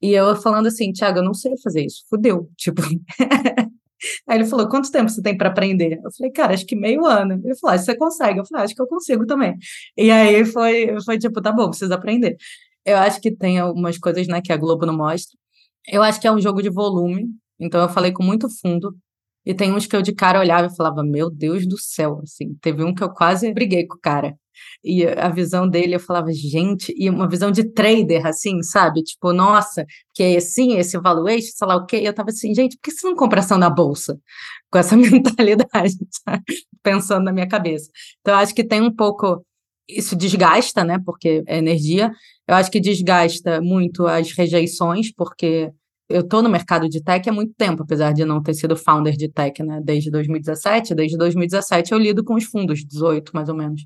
[0.00, 2.04] E eu falando assim, Thiago, eu não sei fazer isso.
[2.08, 2.50] Fudeu.
[2.56, 2.82] Tipo.
[4.28, 6.00] Aí ele falou: quanto tempo você tem para aprender?
[6.04, 7.40] Eu falei, cara, acho que meio ano.
[7.44, 8.40] Ele falou: ah, você consegue?
[8.40, 9.56] Eu falei, ah, acho que eu consigo também.
[9.96, 12.36] E aí foi, foi tipo, tá bom, precisa aprender.
[12.84, 15.38] Eu acho que tem algumas coisas, né, que a Globo não mostra.
[15.86, 17.26] Eu acho que é um jogo de volume,
[17.58, 18.94] então eu falei com muito fundo.
[19.44, 22.54] E tem uns que eu de cara olhava e falava, meu Deus do céu, assim.
[22.60, 24.36] Teve um que eu quase briguei com o cara.
[24.84, 29.02] E a visão dele, eu falava, gente, e uma visão de trader, assim, sabe?
[29.02, 32.00] Tipo, nossa, que é assim, esse valuation, sei lá o quê.
[32.00, 34.18] E eu tava assim, gente, por que você não compra ação na bolsa?
[34.70, 36.44] Com essa mentalidade, sabe?
[36.82, 37.90] Pensando na minha cabeça.
[38.20, 39.44] Então, acho que tem um pouco.
[39.88, 40.98] Isso desgasta, né?
[41.04, 42.10] Porque é energia.
[42.46, 45.70] Eu acho que desgasta muito as rejeições, porque
[46.08, 49.16] eu estou no mercado de tech há muito tempo, apesar de não ter sido founder
[49.16, 49.80] de tech, né?
[49.82, 50.94] Desde 2017.
[50.94, 53.82] Desde 2017 eu lido com os fundos, 18 mais ou menos.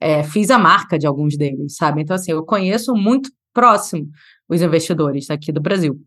[0.00, 2.02] É, fiz a marca de alguns deles, sabe?
[2.02, 4.08] Então, assim, eu conheço muito próximo
[4.48, 6.00] os investidores aqui do Brasil.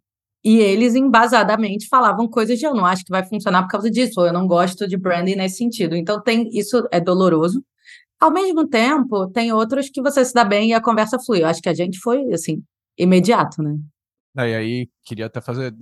[0.44, 4.20] E eles embasadamente falavam coisas de eu não acho que vai funcionar por causa disso,
[4.20, 5.96] ou eu não gosto de branding nesse sentido.
[5.96, 7.64] Então, tem isso é doloroso,
[8.22, 11.42] ao mesmo tempo, tem outros que você se dá bem e a conversa flui.
[11.42, 12.62] Eu acho que a gente foi, assim,
[12.98, 13.76] imediato, né?
[14.38, 15.74] E aí, queria até fazer.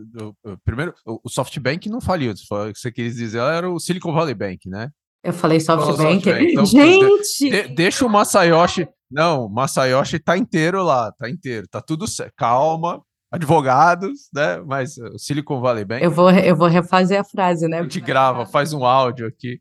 [0.64, 2.34] Primeiro, o SoftBank não faliu.
[2.74, 4.90] Você quis dizer era o Silicon Valley Bank, né?
[5.24, 6.24] Eu falei SoftBank.
[6.24, 6.52] SoftBank.
[6.52, 7.50] Então, gente!
[7.50, 8.88] De, deixa o Masayoshi.
[9.12, 12.34] Não, o Masayoshi tá inteiro lá, tá inteiro, tá tudo certo.
[12.38, 14.62] Calma, advogados, né?
[14.66, 16.04] Mas o Silicon Valley Bank.
[16.04, 17.80] Eu vou, eu vou refazer a frase, né?
[17.80, 19.60] A gente grava, faz um áudio aqui.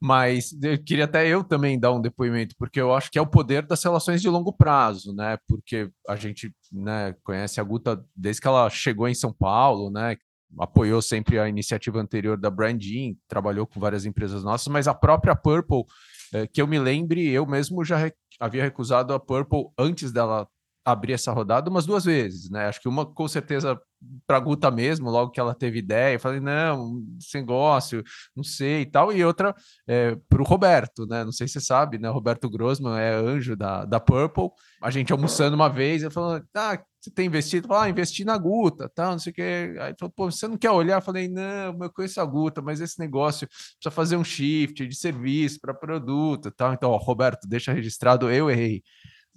[0.00, 3.26] Mas eu queria até eu também dar um depoimento, porque eu acho que é o
[3.26, 5.36] poder das relações de longo prazo, né?
[5.48, 10.16] Porque a gente né, conhece a Guta desde que ela chegou em São Paulo, né?
[10.58, 15.34] Apoiou sempre a iniciativa anterior da Branding, trabalhou com várias empresas nossas, mas a própria
[15.34, 15.84] Purple,
[16.32, 20.48] é, que eu me lembre, eu mesmo já havia recusado a Purple antes dela
[20.90, 22.66] abrir essa rodada umas duas vezes, né?
[22.66, 23.78] Acho que uma com certeza
[24.26, 28.02] para Guta mesmo, logo que ela teve ideia, falei, não, esse negócio,
[28.34, 29.54] não sei e tal, e outra
[29.86, 31.24] é, para o Roberto, né?
[31.24, 32.08] Não sei se você sabe, né?
[32.08, 34.50] Roberto Grossman é anjo da, da Purple.
[34.80, 37.72] A gente almoçando uma vez, eu falando, ah, você tem investido?
[37.72, 39.42] Ah, investi na Guta, tal, não sei o que.
[39.80, 40.98] Aí falou, pô, você não quer olhar?
[40.98, 44.96] Eu falei, não, eu conheço a Guta, mas esse negócio precisa fazer um shift de
[44.96, 46.72] serviço para produto, tal.
[46.72, 48.82] Então, ó, Roberto, deixa registrado, eu errei.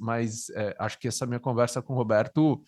[0.01, 2.63] Mas é, acho que essa minha conversa com o Roberto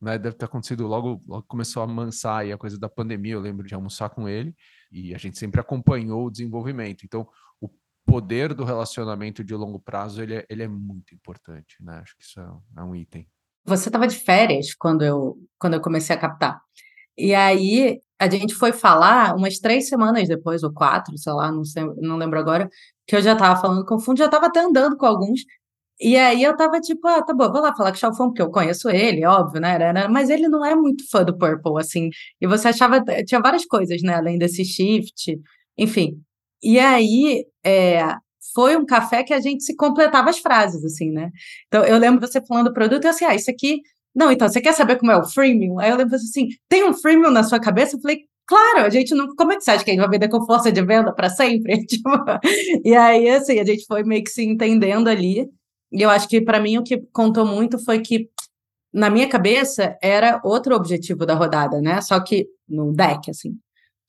[0.00, 3.64] né, deve ter acontecido logo, logo começou a mansar a coisa da pandemia, eu lembro
[3.64, 4.52] de almoçar com ele,
[4.90, 7.04] e a gente sempre acompanhou o desenvolvimento.
[7.04, 7.24] Então,
[7.60, 7.70] o
[8.04, 12.00] poder do relacionamento de longo prazo, ele é, ele é muito importante, né?
[12.02, 13.28] Acho que isso é, é um item.
[13.64, 16.60] Você estava de férias quando eu, quando eu comecei a captar.
[17.16, 21.64] E aí a gente foi falar umas três semanas depois, ou quatro, sei lá, não,
[21.64, 22.68] sei, não lembro agora,
[23.06, 25.42] que eu já estava falando com o fundo, já estava até andando com alguns,
[26.00, 28.42] e aí eu tava tipo, ah, tá bom, vou lá falar com o Chalfão, porque
[28.42, 30.08] eu conheço ele, óbvio, né?
[30.08, 32.10] Mas ele não é muito fã do Purple, assim.
[32.40, 34.14] E você achava, tinha várias coisas, né?
[34.14, 35.38] Além desse shift,
[35.78, 36.20] enfim.
[36.62, 38.02] E aí, é,
[38.54, 41.30] foi um café que a gente se completava as frases, assim, né?
[41.68, 43.80] Então, eu lembro você falando do produto e assim, ah, isso aqui.
[44.14, 45.78] Não, então, você quer saber como é o freemium?
[45.80, 47.96] Aí eu lembro assim, tem um freemium na sua cabeça?
[47.96, 49.34] Eu falei, Claro, a gente não.
[49.34, 51.30] Como é que você acha que a gente vai vender com força de venda para
[51.30, 51.84] sempre?
[51.86, 52.10] Tipo,
[52.84, 55.48] e aí, assim, a gente foi meio que se entendendo ali.
[55.92, 58.30] E eu acho que para mim o que contou muito foi que
[58.92, 62.00] na minha cabeça era outro objetivo da rodada, né?
[62.00, 63.58] Só que no deck, assim.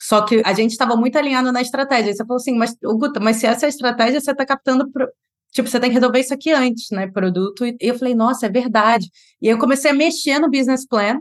[0.01, 2.11] Só que a gente estava muito alinhado na estratégia.
[2.11, 4.91] E você falou assim, mas, Guta, mas se essa é a estratégia, você está captando.
[4.91, 5.07] Pro...
[5.51, 7.07] Tipo, você tem que resolver isso aqui antes, né?
[7.07, 7.65] Produto.
[7.65, 9.09] E eu falei, nossa, é verdade.
[9.41, 11.19] E eu comecei a mexer no business plan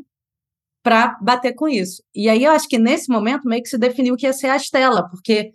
[0.83, 2.03] para bater com isso.
[2.13, 4.49] E aí eu acho que nesse momento meio que se definiu o que ia ser
[4.49, 5.53] a Estela, porque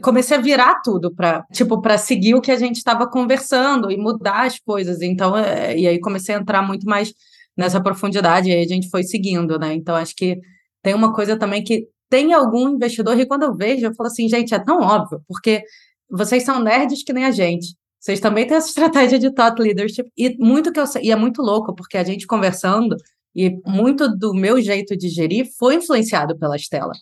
[0.00, 3.96] comecei a virar tudo para tipo para seguir o que a gente estava conversando e
[3.96, 5.00] mudar as coisas.
[5.02, 7.12] Então é, e aí comecei a entrar muito mais
[7.56, 9.74] nessa profundidade e aí a gente foi seguindo né?
[9.74, 10.40] Então acho que
[10.82, 14.28] tem uma coisa também que tem algum investidor e quando eu vejo eu falo assim
[14.28, 15.62] gente é tão óbvio porque
[16.08, 17.74] vocês são nerds que nem a gente.
[17.98, 21.42] Vocês também têm essa estratégia de thought leadership e muito que eu e é muito
[21.42, 22.96] louco porque a gente conversando
[23.34, 26.92] e muito do meu jeito de gerir foi influenciado pela Estela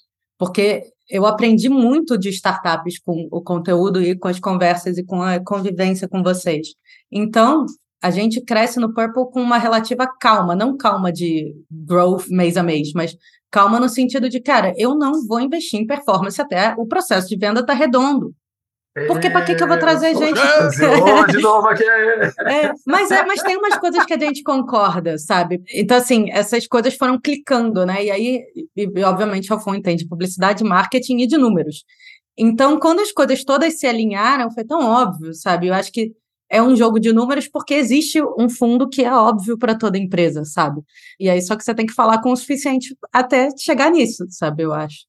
[0.43, 5.22] porque eu aprendi muito de startups com o conteúdo e com as conversas e com
[5.22, 6.74] a convivência com vocês.
[7.12, 7.64] Então,
[8.03, 12.62] a gente cresce no Purple com uma relativa calma, não calma de growth mês a
[12.64, 13.16] mês, mas
[13.53, 17.36] calma no sentido de, cara, eu não vou investir em performance até o processo de
[17.36, 18.34] venda tá redondo.
[19.07, 20.38] Porque para que, que eu vou trazer é, gente?
[21.32, 21.82] de novo aqui.
[21.82, 25.62] É, mas, é, mas tem umas coisas que a gente concorda, sabe?
[25.72, 28.05] Então, assim, essas coisas foram clicando, né?
[28.05, 28.45] E aí,
[28.76, 31.84] e, obviamente, o Alfon entende publicidade, marketing e de números.
[32.36, 35.68] Então, quando as coisas todas se alinharam, foi tão óbvio, sabe?
[35.68, 36.12] Eu acho que
[36.51, 40.45] é um jogo de números porque existe um fundo que é óbvio para toda empresa,
[40.45, 40.82] sabe?
[41.18, 44.62] E aí, só que você tem que falar com o suficiente até chegar nisso, sabe?
[44.64, 45.07] Eu acho.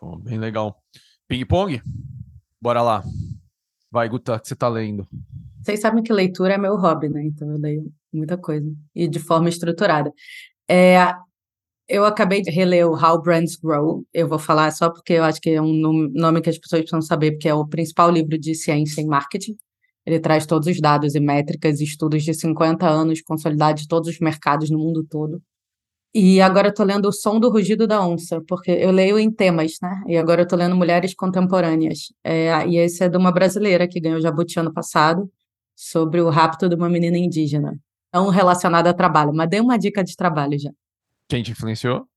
[0.00, 0.80] Bom, bem legal.
[1.26, 1.82] Ping-pong?
[2.60, 3.04] Bora lá.
[3.90, 5.06] Vai, Guta, que você tá lendo?
[5.62, 7.24] Vocês sabem que leitura é meu hobby, né?
[7.24, 8.70] Então eu leio muita coisa.
[8.94, 10.12] E de forma estruturada.
[10.68, 10.96] É,
[11.88, 14.04] eu acabei de reler o How Brands Grow.
[14.12, 17.02] Eu vou falar só porque eu acho que é um nome que as pessoas precisam
[17.02, 19.56] saber, porque é o principal livro de ciência em marketing.
[20.04, 24.18] Ele traz todos os dados e métricas, estudos de 50 anos, consolidados de todos os
[24.20, 25.42] mercados no mundo todo.
[26.18, 29.30] E agora eu tô lendo O Som do Rugido da Onça, porque eu leio em
[29.30, 30.02] temas, né?
[30.06, 32.10] E agora eu tô lendo Mulheres Contemporâneas.
[32.24, 35.30] É, e esse é de uma brasileira que ganhou Jabuti ano passado,
[35.74, 37.78] sobre o rapto de uma menina indígena.
[38.14, 40.70] Não relacionado a trabalho, mas dei uma dica de trabalho já.
[41.28, 42.08] Quem te influenciou?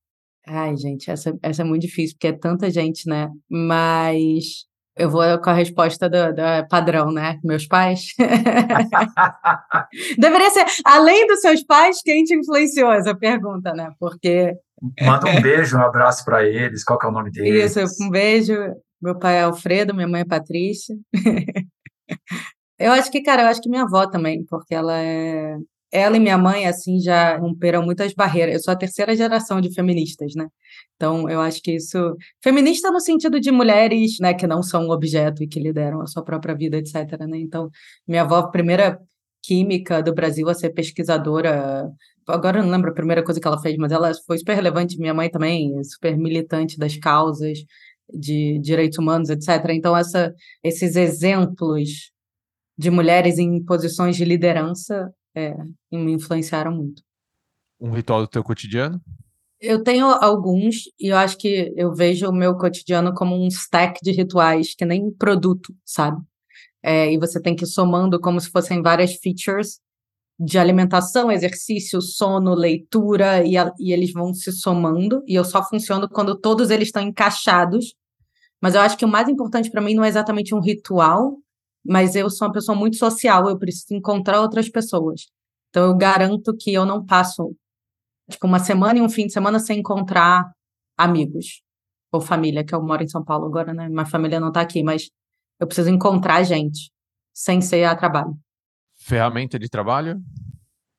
[0.47, 3.30] Ai, gente, essa, essa é muito difícil, porque é tanta gente, né?
[3.50, 4.66] Mas
[4.98, 7.40] eu vou com a resposta do, do padrão, né?
[7.44, 8.14] Meus pais.
[10.18, 13.92] Deveria ser, além dos seus pais, quem te influenciou essa pergunta, né?
[14.00, 14.54] Porque.
[15.02, 16.84] Manda um beijo, um abraço para eles.
[16.84, 17.76] Qual que é o nome deles?
[17.76, 18.54] Isso, um beijo.
[19.02, 20.96] Meu pai é Alfredo, minha mãe é Patrícia.
[22.78, 25.56] eu acho que, cara, eu acho que minha avó também, porque ela é.
[25.92, 28.54] Ela e minha mãe, assim, já romperam muitas barreiras.
[28.56, 30.48] Eu sou a terceira geração de feministas, né?
[30.96, 32.16] Então, eu acho que isso.
[32.44, 36.08] Feminista no sentido de mulheres, né, que não são um objeto e que lideram a
[36.08, 36.96] sua própria vida, etc.
[37.28, 37.40] Né?
[37.40, 37.70] Então,
[38.08, 39.00] minha avó, primeira
[39.42, 41.90] química do Brasil a ser pesquisadora.
[42.28, 45.00] Agora eu não lembro a primeira coisa que ela fez, mas ela foi super relevante.
[45.00, 47.60] Minha mãe também, super militante das causas
[48.14, 49.70] de direitos humanos, etc.
[49.72, 50.34] Então, essa,
[50.64, 52.12] esses exemplos
[52.78, 55.55] de mulheres em posições de liderança é,
[55.91, 57.01] me influenciaram muito.
[57.80, 59.01] Um ritual do teu cotidiano?
[59.61, 63.99] Eu tenho alguns, e eu acho que eu vejo o meu cotidiano como um stack
[64.01, 66.21] de rituais, que nem produto, sabe?
[66.82, 69.80] É, e você tem que ir somando como se fossem várias features.
[70.39, 75.61] de alimentação, exercício, sono, leitura, e, a, e eles vão se somando, e eu só
[75.67, 77.93] funciono quando todos eles estão encaixados.
[78.61, 81.38] Mas eu acho que o mais importante para mim não é exatamente um ritual,
[81.86, 85.27] mas eu sou uma pessoa muito social, eu preciso encontrar outras pessoas.
[85.69, 87.55] Então eu garanto que eu não passo
[88.30, 90.51] tipo uma semana e um fim de semana sem encontrar
[90.97, 91.61] amigos
[92.11, 93.88] ou família, que eu moro em São Paulo agora, né?
[93.88, 95.09] Minha família não está aqui, mas
[95.59, 96.91] eu preciso encontrar gente
[97.34, 98.36] sem ser a trabalho.
[98.97, 100.19] Ferramenta de trabalho?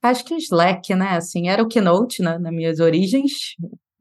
[0.02, 1.16] Acho que o Slack, né?
[1.16, 3.54] Assim, era o Keynote né, nas minhas origens,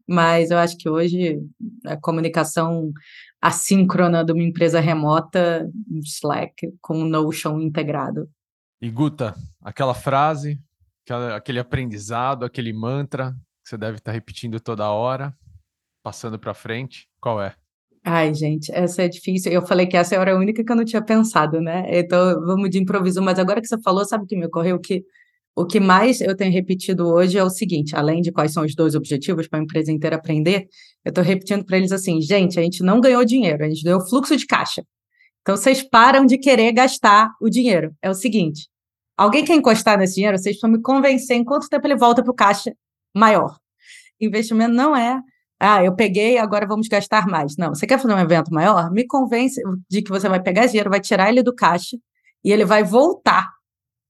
[0.08, 1.40] mas eu acho que hoje
[1.86, 2.92] a comunicação
[3.42, 5.70] assíncrona de uma empresa remota,
[6.04, 8.30] Slack, com Notion integrado.
[8.82, 10.60] E Guta, aquela frase,
[11.36, 13.34] aquele aprendizado, aquele mantra
[13.64, 15.34] que você deve estar repetindo toda hora,
[16.04, 17.56] passando para frente, qual é?
[18.04, 19.52] Ai, gente, essa é difícil.
[19.52, 21.84] Eu falei que essa era a única que eu não tinha pensado, né?
[21.90, 23.22] Então, vamos de improviso.
[23.22, 24.80] Mas agora que você falou, sabe o que me ocorreu?
[24.80, 25.04] Que
[25.56, 28.76] o que mais eu tenho repetido hoje é o seguinte: além de quais são os
[28.76, 30.68] dois objetivos para a empresa inteira aprender,
[31.04, 34.08] eu estou repetindo para eles assim: gente, a gente não ganhou dinheiro, a gente ganhou
[34.08, 34.84] fluxo de caixa.
[35.42, 37.94] Então, vocês param de querer gastar o dinheiro.
[38.02, 38.68] É o seguinte:
[39.18, 42.32] alguém quer encostar nesse dinheiro, vocês precisam me convencer em quanto tempo ele volta para
[42.32, 42.74] o caixa
[43.16, 43.58] maior.
[44.20, 45.20] Investimento não é
[45.60, 47.58] ah, eu peguei, agora vamos gastar mais.
[47.58, 48.90] Não, você quer fazer um evento maior?
[48.92, 51.98] Me convence de que você vai pegar dinheiro, vai tirar ele do caixa
[52.44, 53.50] e ele vai voltar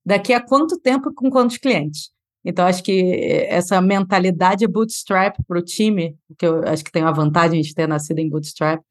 [0.10, 2.10] daqui a quanto tempo com quantos clientes.
[2.44, 7.14] Então, acho que essa mentalidade bootstrap para o time, que eu acho que tem uma
[7.14, 8.82] vantagem de ter nascido em bootstrap,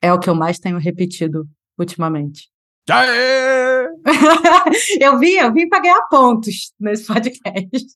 [0.00, 2.48] é o que eu mais tenho repetido ultimamente.
[2.88, 3.88] Aê!
[5.00, 7.86] eu vim, eu vim para ganhar pontos nesse podcast.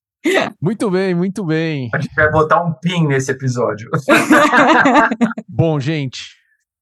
[0.61, 1.89] Muito bem, muito bem.
[1.95, 3.89] A gente vai botar um pin nesse episódio.
[5.49, 6.35] Bom, gente,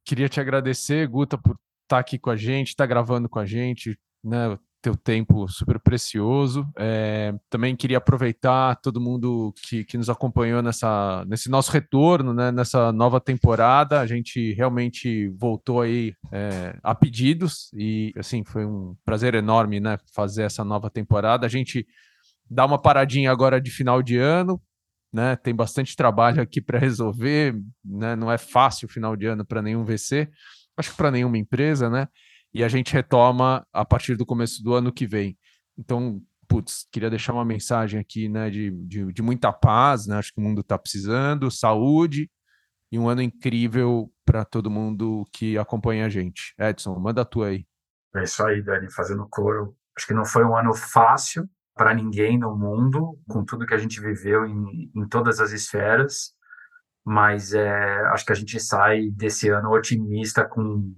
[0.02, 3.98] queria te agradecer, Guta, por estar aqui com a gente, estar gravando com a gente,
[4.22, 4.58] né?
[4.84, 6.68] Teu tempo super precioso.
[6.76, 12.52] É, também queria aproveitar todo mundo que, que nos acompanhou nessa, nesse nosso retorno, né,
[12.52, 13.98] nessa nova temporada.
[13.98, 19.98] A gente realmente voltou aí é, a pedidos e assim foi um prazer enorme, né,
[20.14, 21.46] fazer essa nova temporada.
[21.46, 21.86] A gente
[22.50, 24.60] dá uma paradinha agora de final de ano,
[25.10, 25.34] né?
[25.34, 28.14] Tem bastante trabalho aqui para resolver, né?
[28.14, 30.28] Não é fácil final de ano para nenhum VC,
[30.76, 32.06] acho que para nenhuma empresa, né?
[32.54, 35.36] E a gente retoma a partir do começo do ano que vem.
[35.76, 38.48] Então, putz, queria deixar uma mensagem aqui, né?
[38.48, 40.16] De, de, de muita paz, né?
[40.16, 42.30] Acho que o mundo está precisando, saúde
[42.92, 46.54] e um ano incrível para todo mundo que acompanha a gente.
[46.56, 47.66] Edson, manda a tua aí.
[48.14, 49.76] É isso aí, Dani, fazendo coro.
[49.96, 53.78] Acho que não foi um ano fácil, para ninguém no mundo, com tudo que a
[53.78, 56.32] gente viveu em, em todas as esferas,
[57.04, 60.94] mas é, acho que a gente sai desse ano otimista com,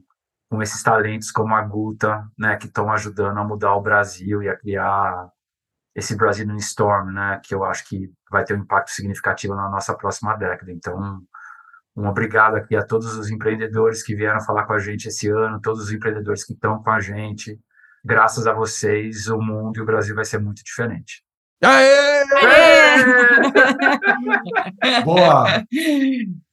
[0.48, 4.48] com esses talentos como a Guta, né, que estão ajudando a mudar o Brasil e
[4.48, 5.28] a criar
[5.94, 9.94] esse Brazilian Storm, né, que eu acho que vai ter um impacto significativo na nossa
[9.94, 10.70] próxima década.
[10.70, 11.20] Então,
[11.96, 15.60] um obrigado aqui a todos os empreendedores que vieram falar com a gente esse ano,
[15.60, 17.58] todos os empreendedores que estão com a gente,
[18.04, 21.25] graças a vocês, o mundo e o Brasil vai ser muito diferente.
[21.62, 22.24] Aê!
[22.34, 23.04] Aê!
[25.04, 25.64] Boa!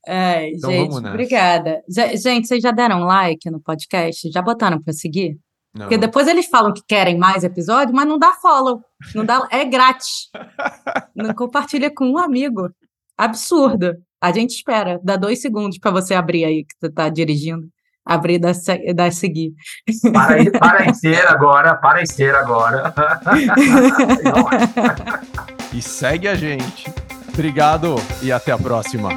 [0.07, 1.83] É, então, gente, obrigada.
[1.89, 4.31] Gente, vocês já deram like no podcast?
[4.31, 5.37] Já botaram para seguir?
[5.73, 5.81] Não.
[5.81, 8.81] Porque depois eles falam que querem mais episódio, mas não dá follow.
[9.15, 10.29] Não dá, é grátis.
[11.15, 12.69] não compartilha com um amigo.
[13.17, 13.95] Absurdo.
[14.21, 14.99] A gente espera.
[15.03, 17.67] Dá dois segundos para você abrir aí que você está dirigindo
[18.05, 18.51] abrir da,
[18.95, 19.53] da seguir.
[20.11, 22.93] Para, para inteira agora, para inteira agora.
[25.73, 26.91] e segue a gente.
[27.33, 29.09] Obrigado e até a próxima.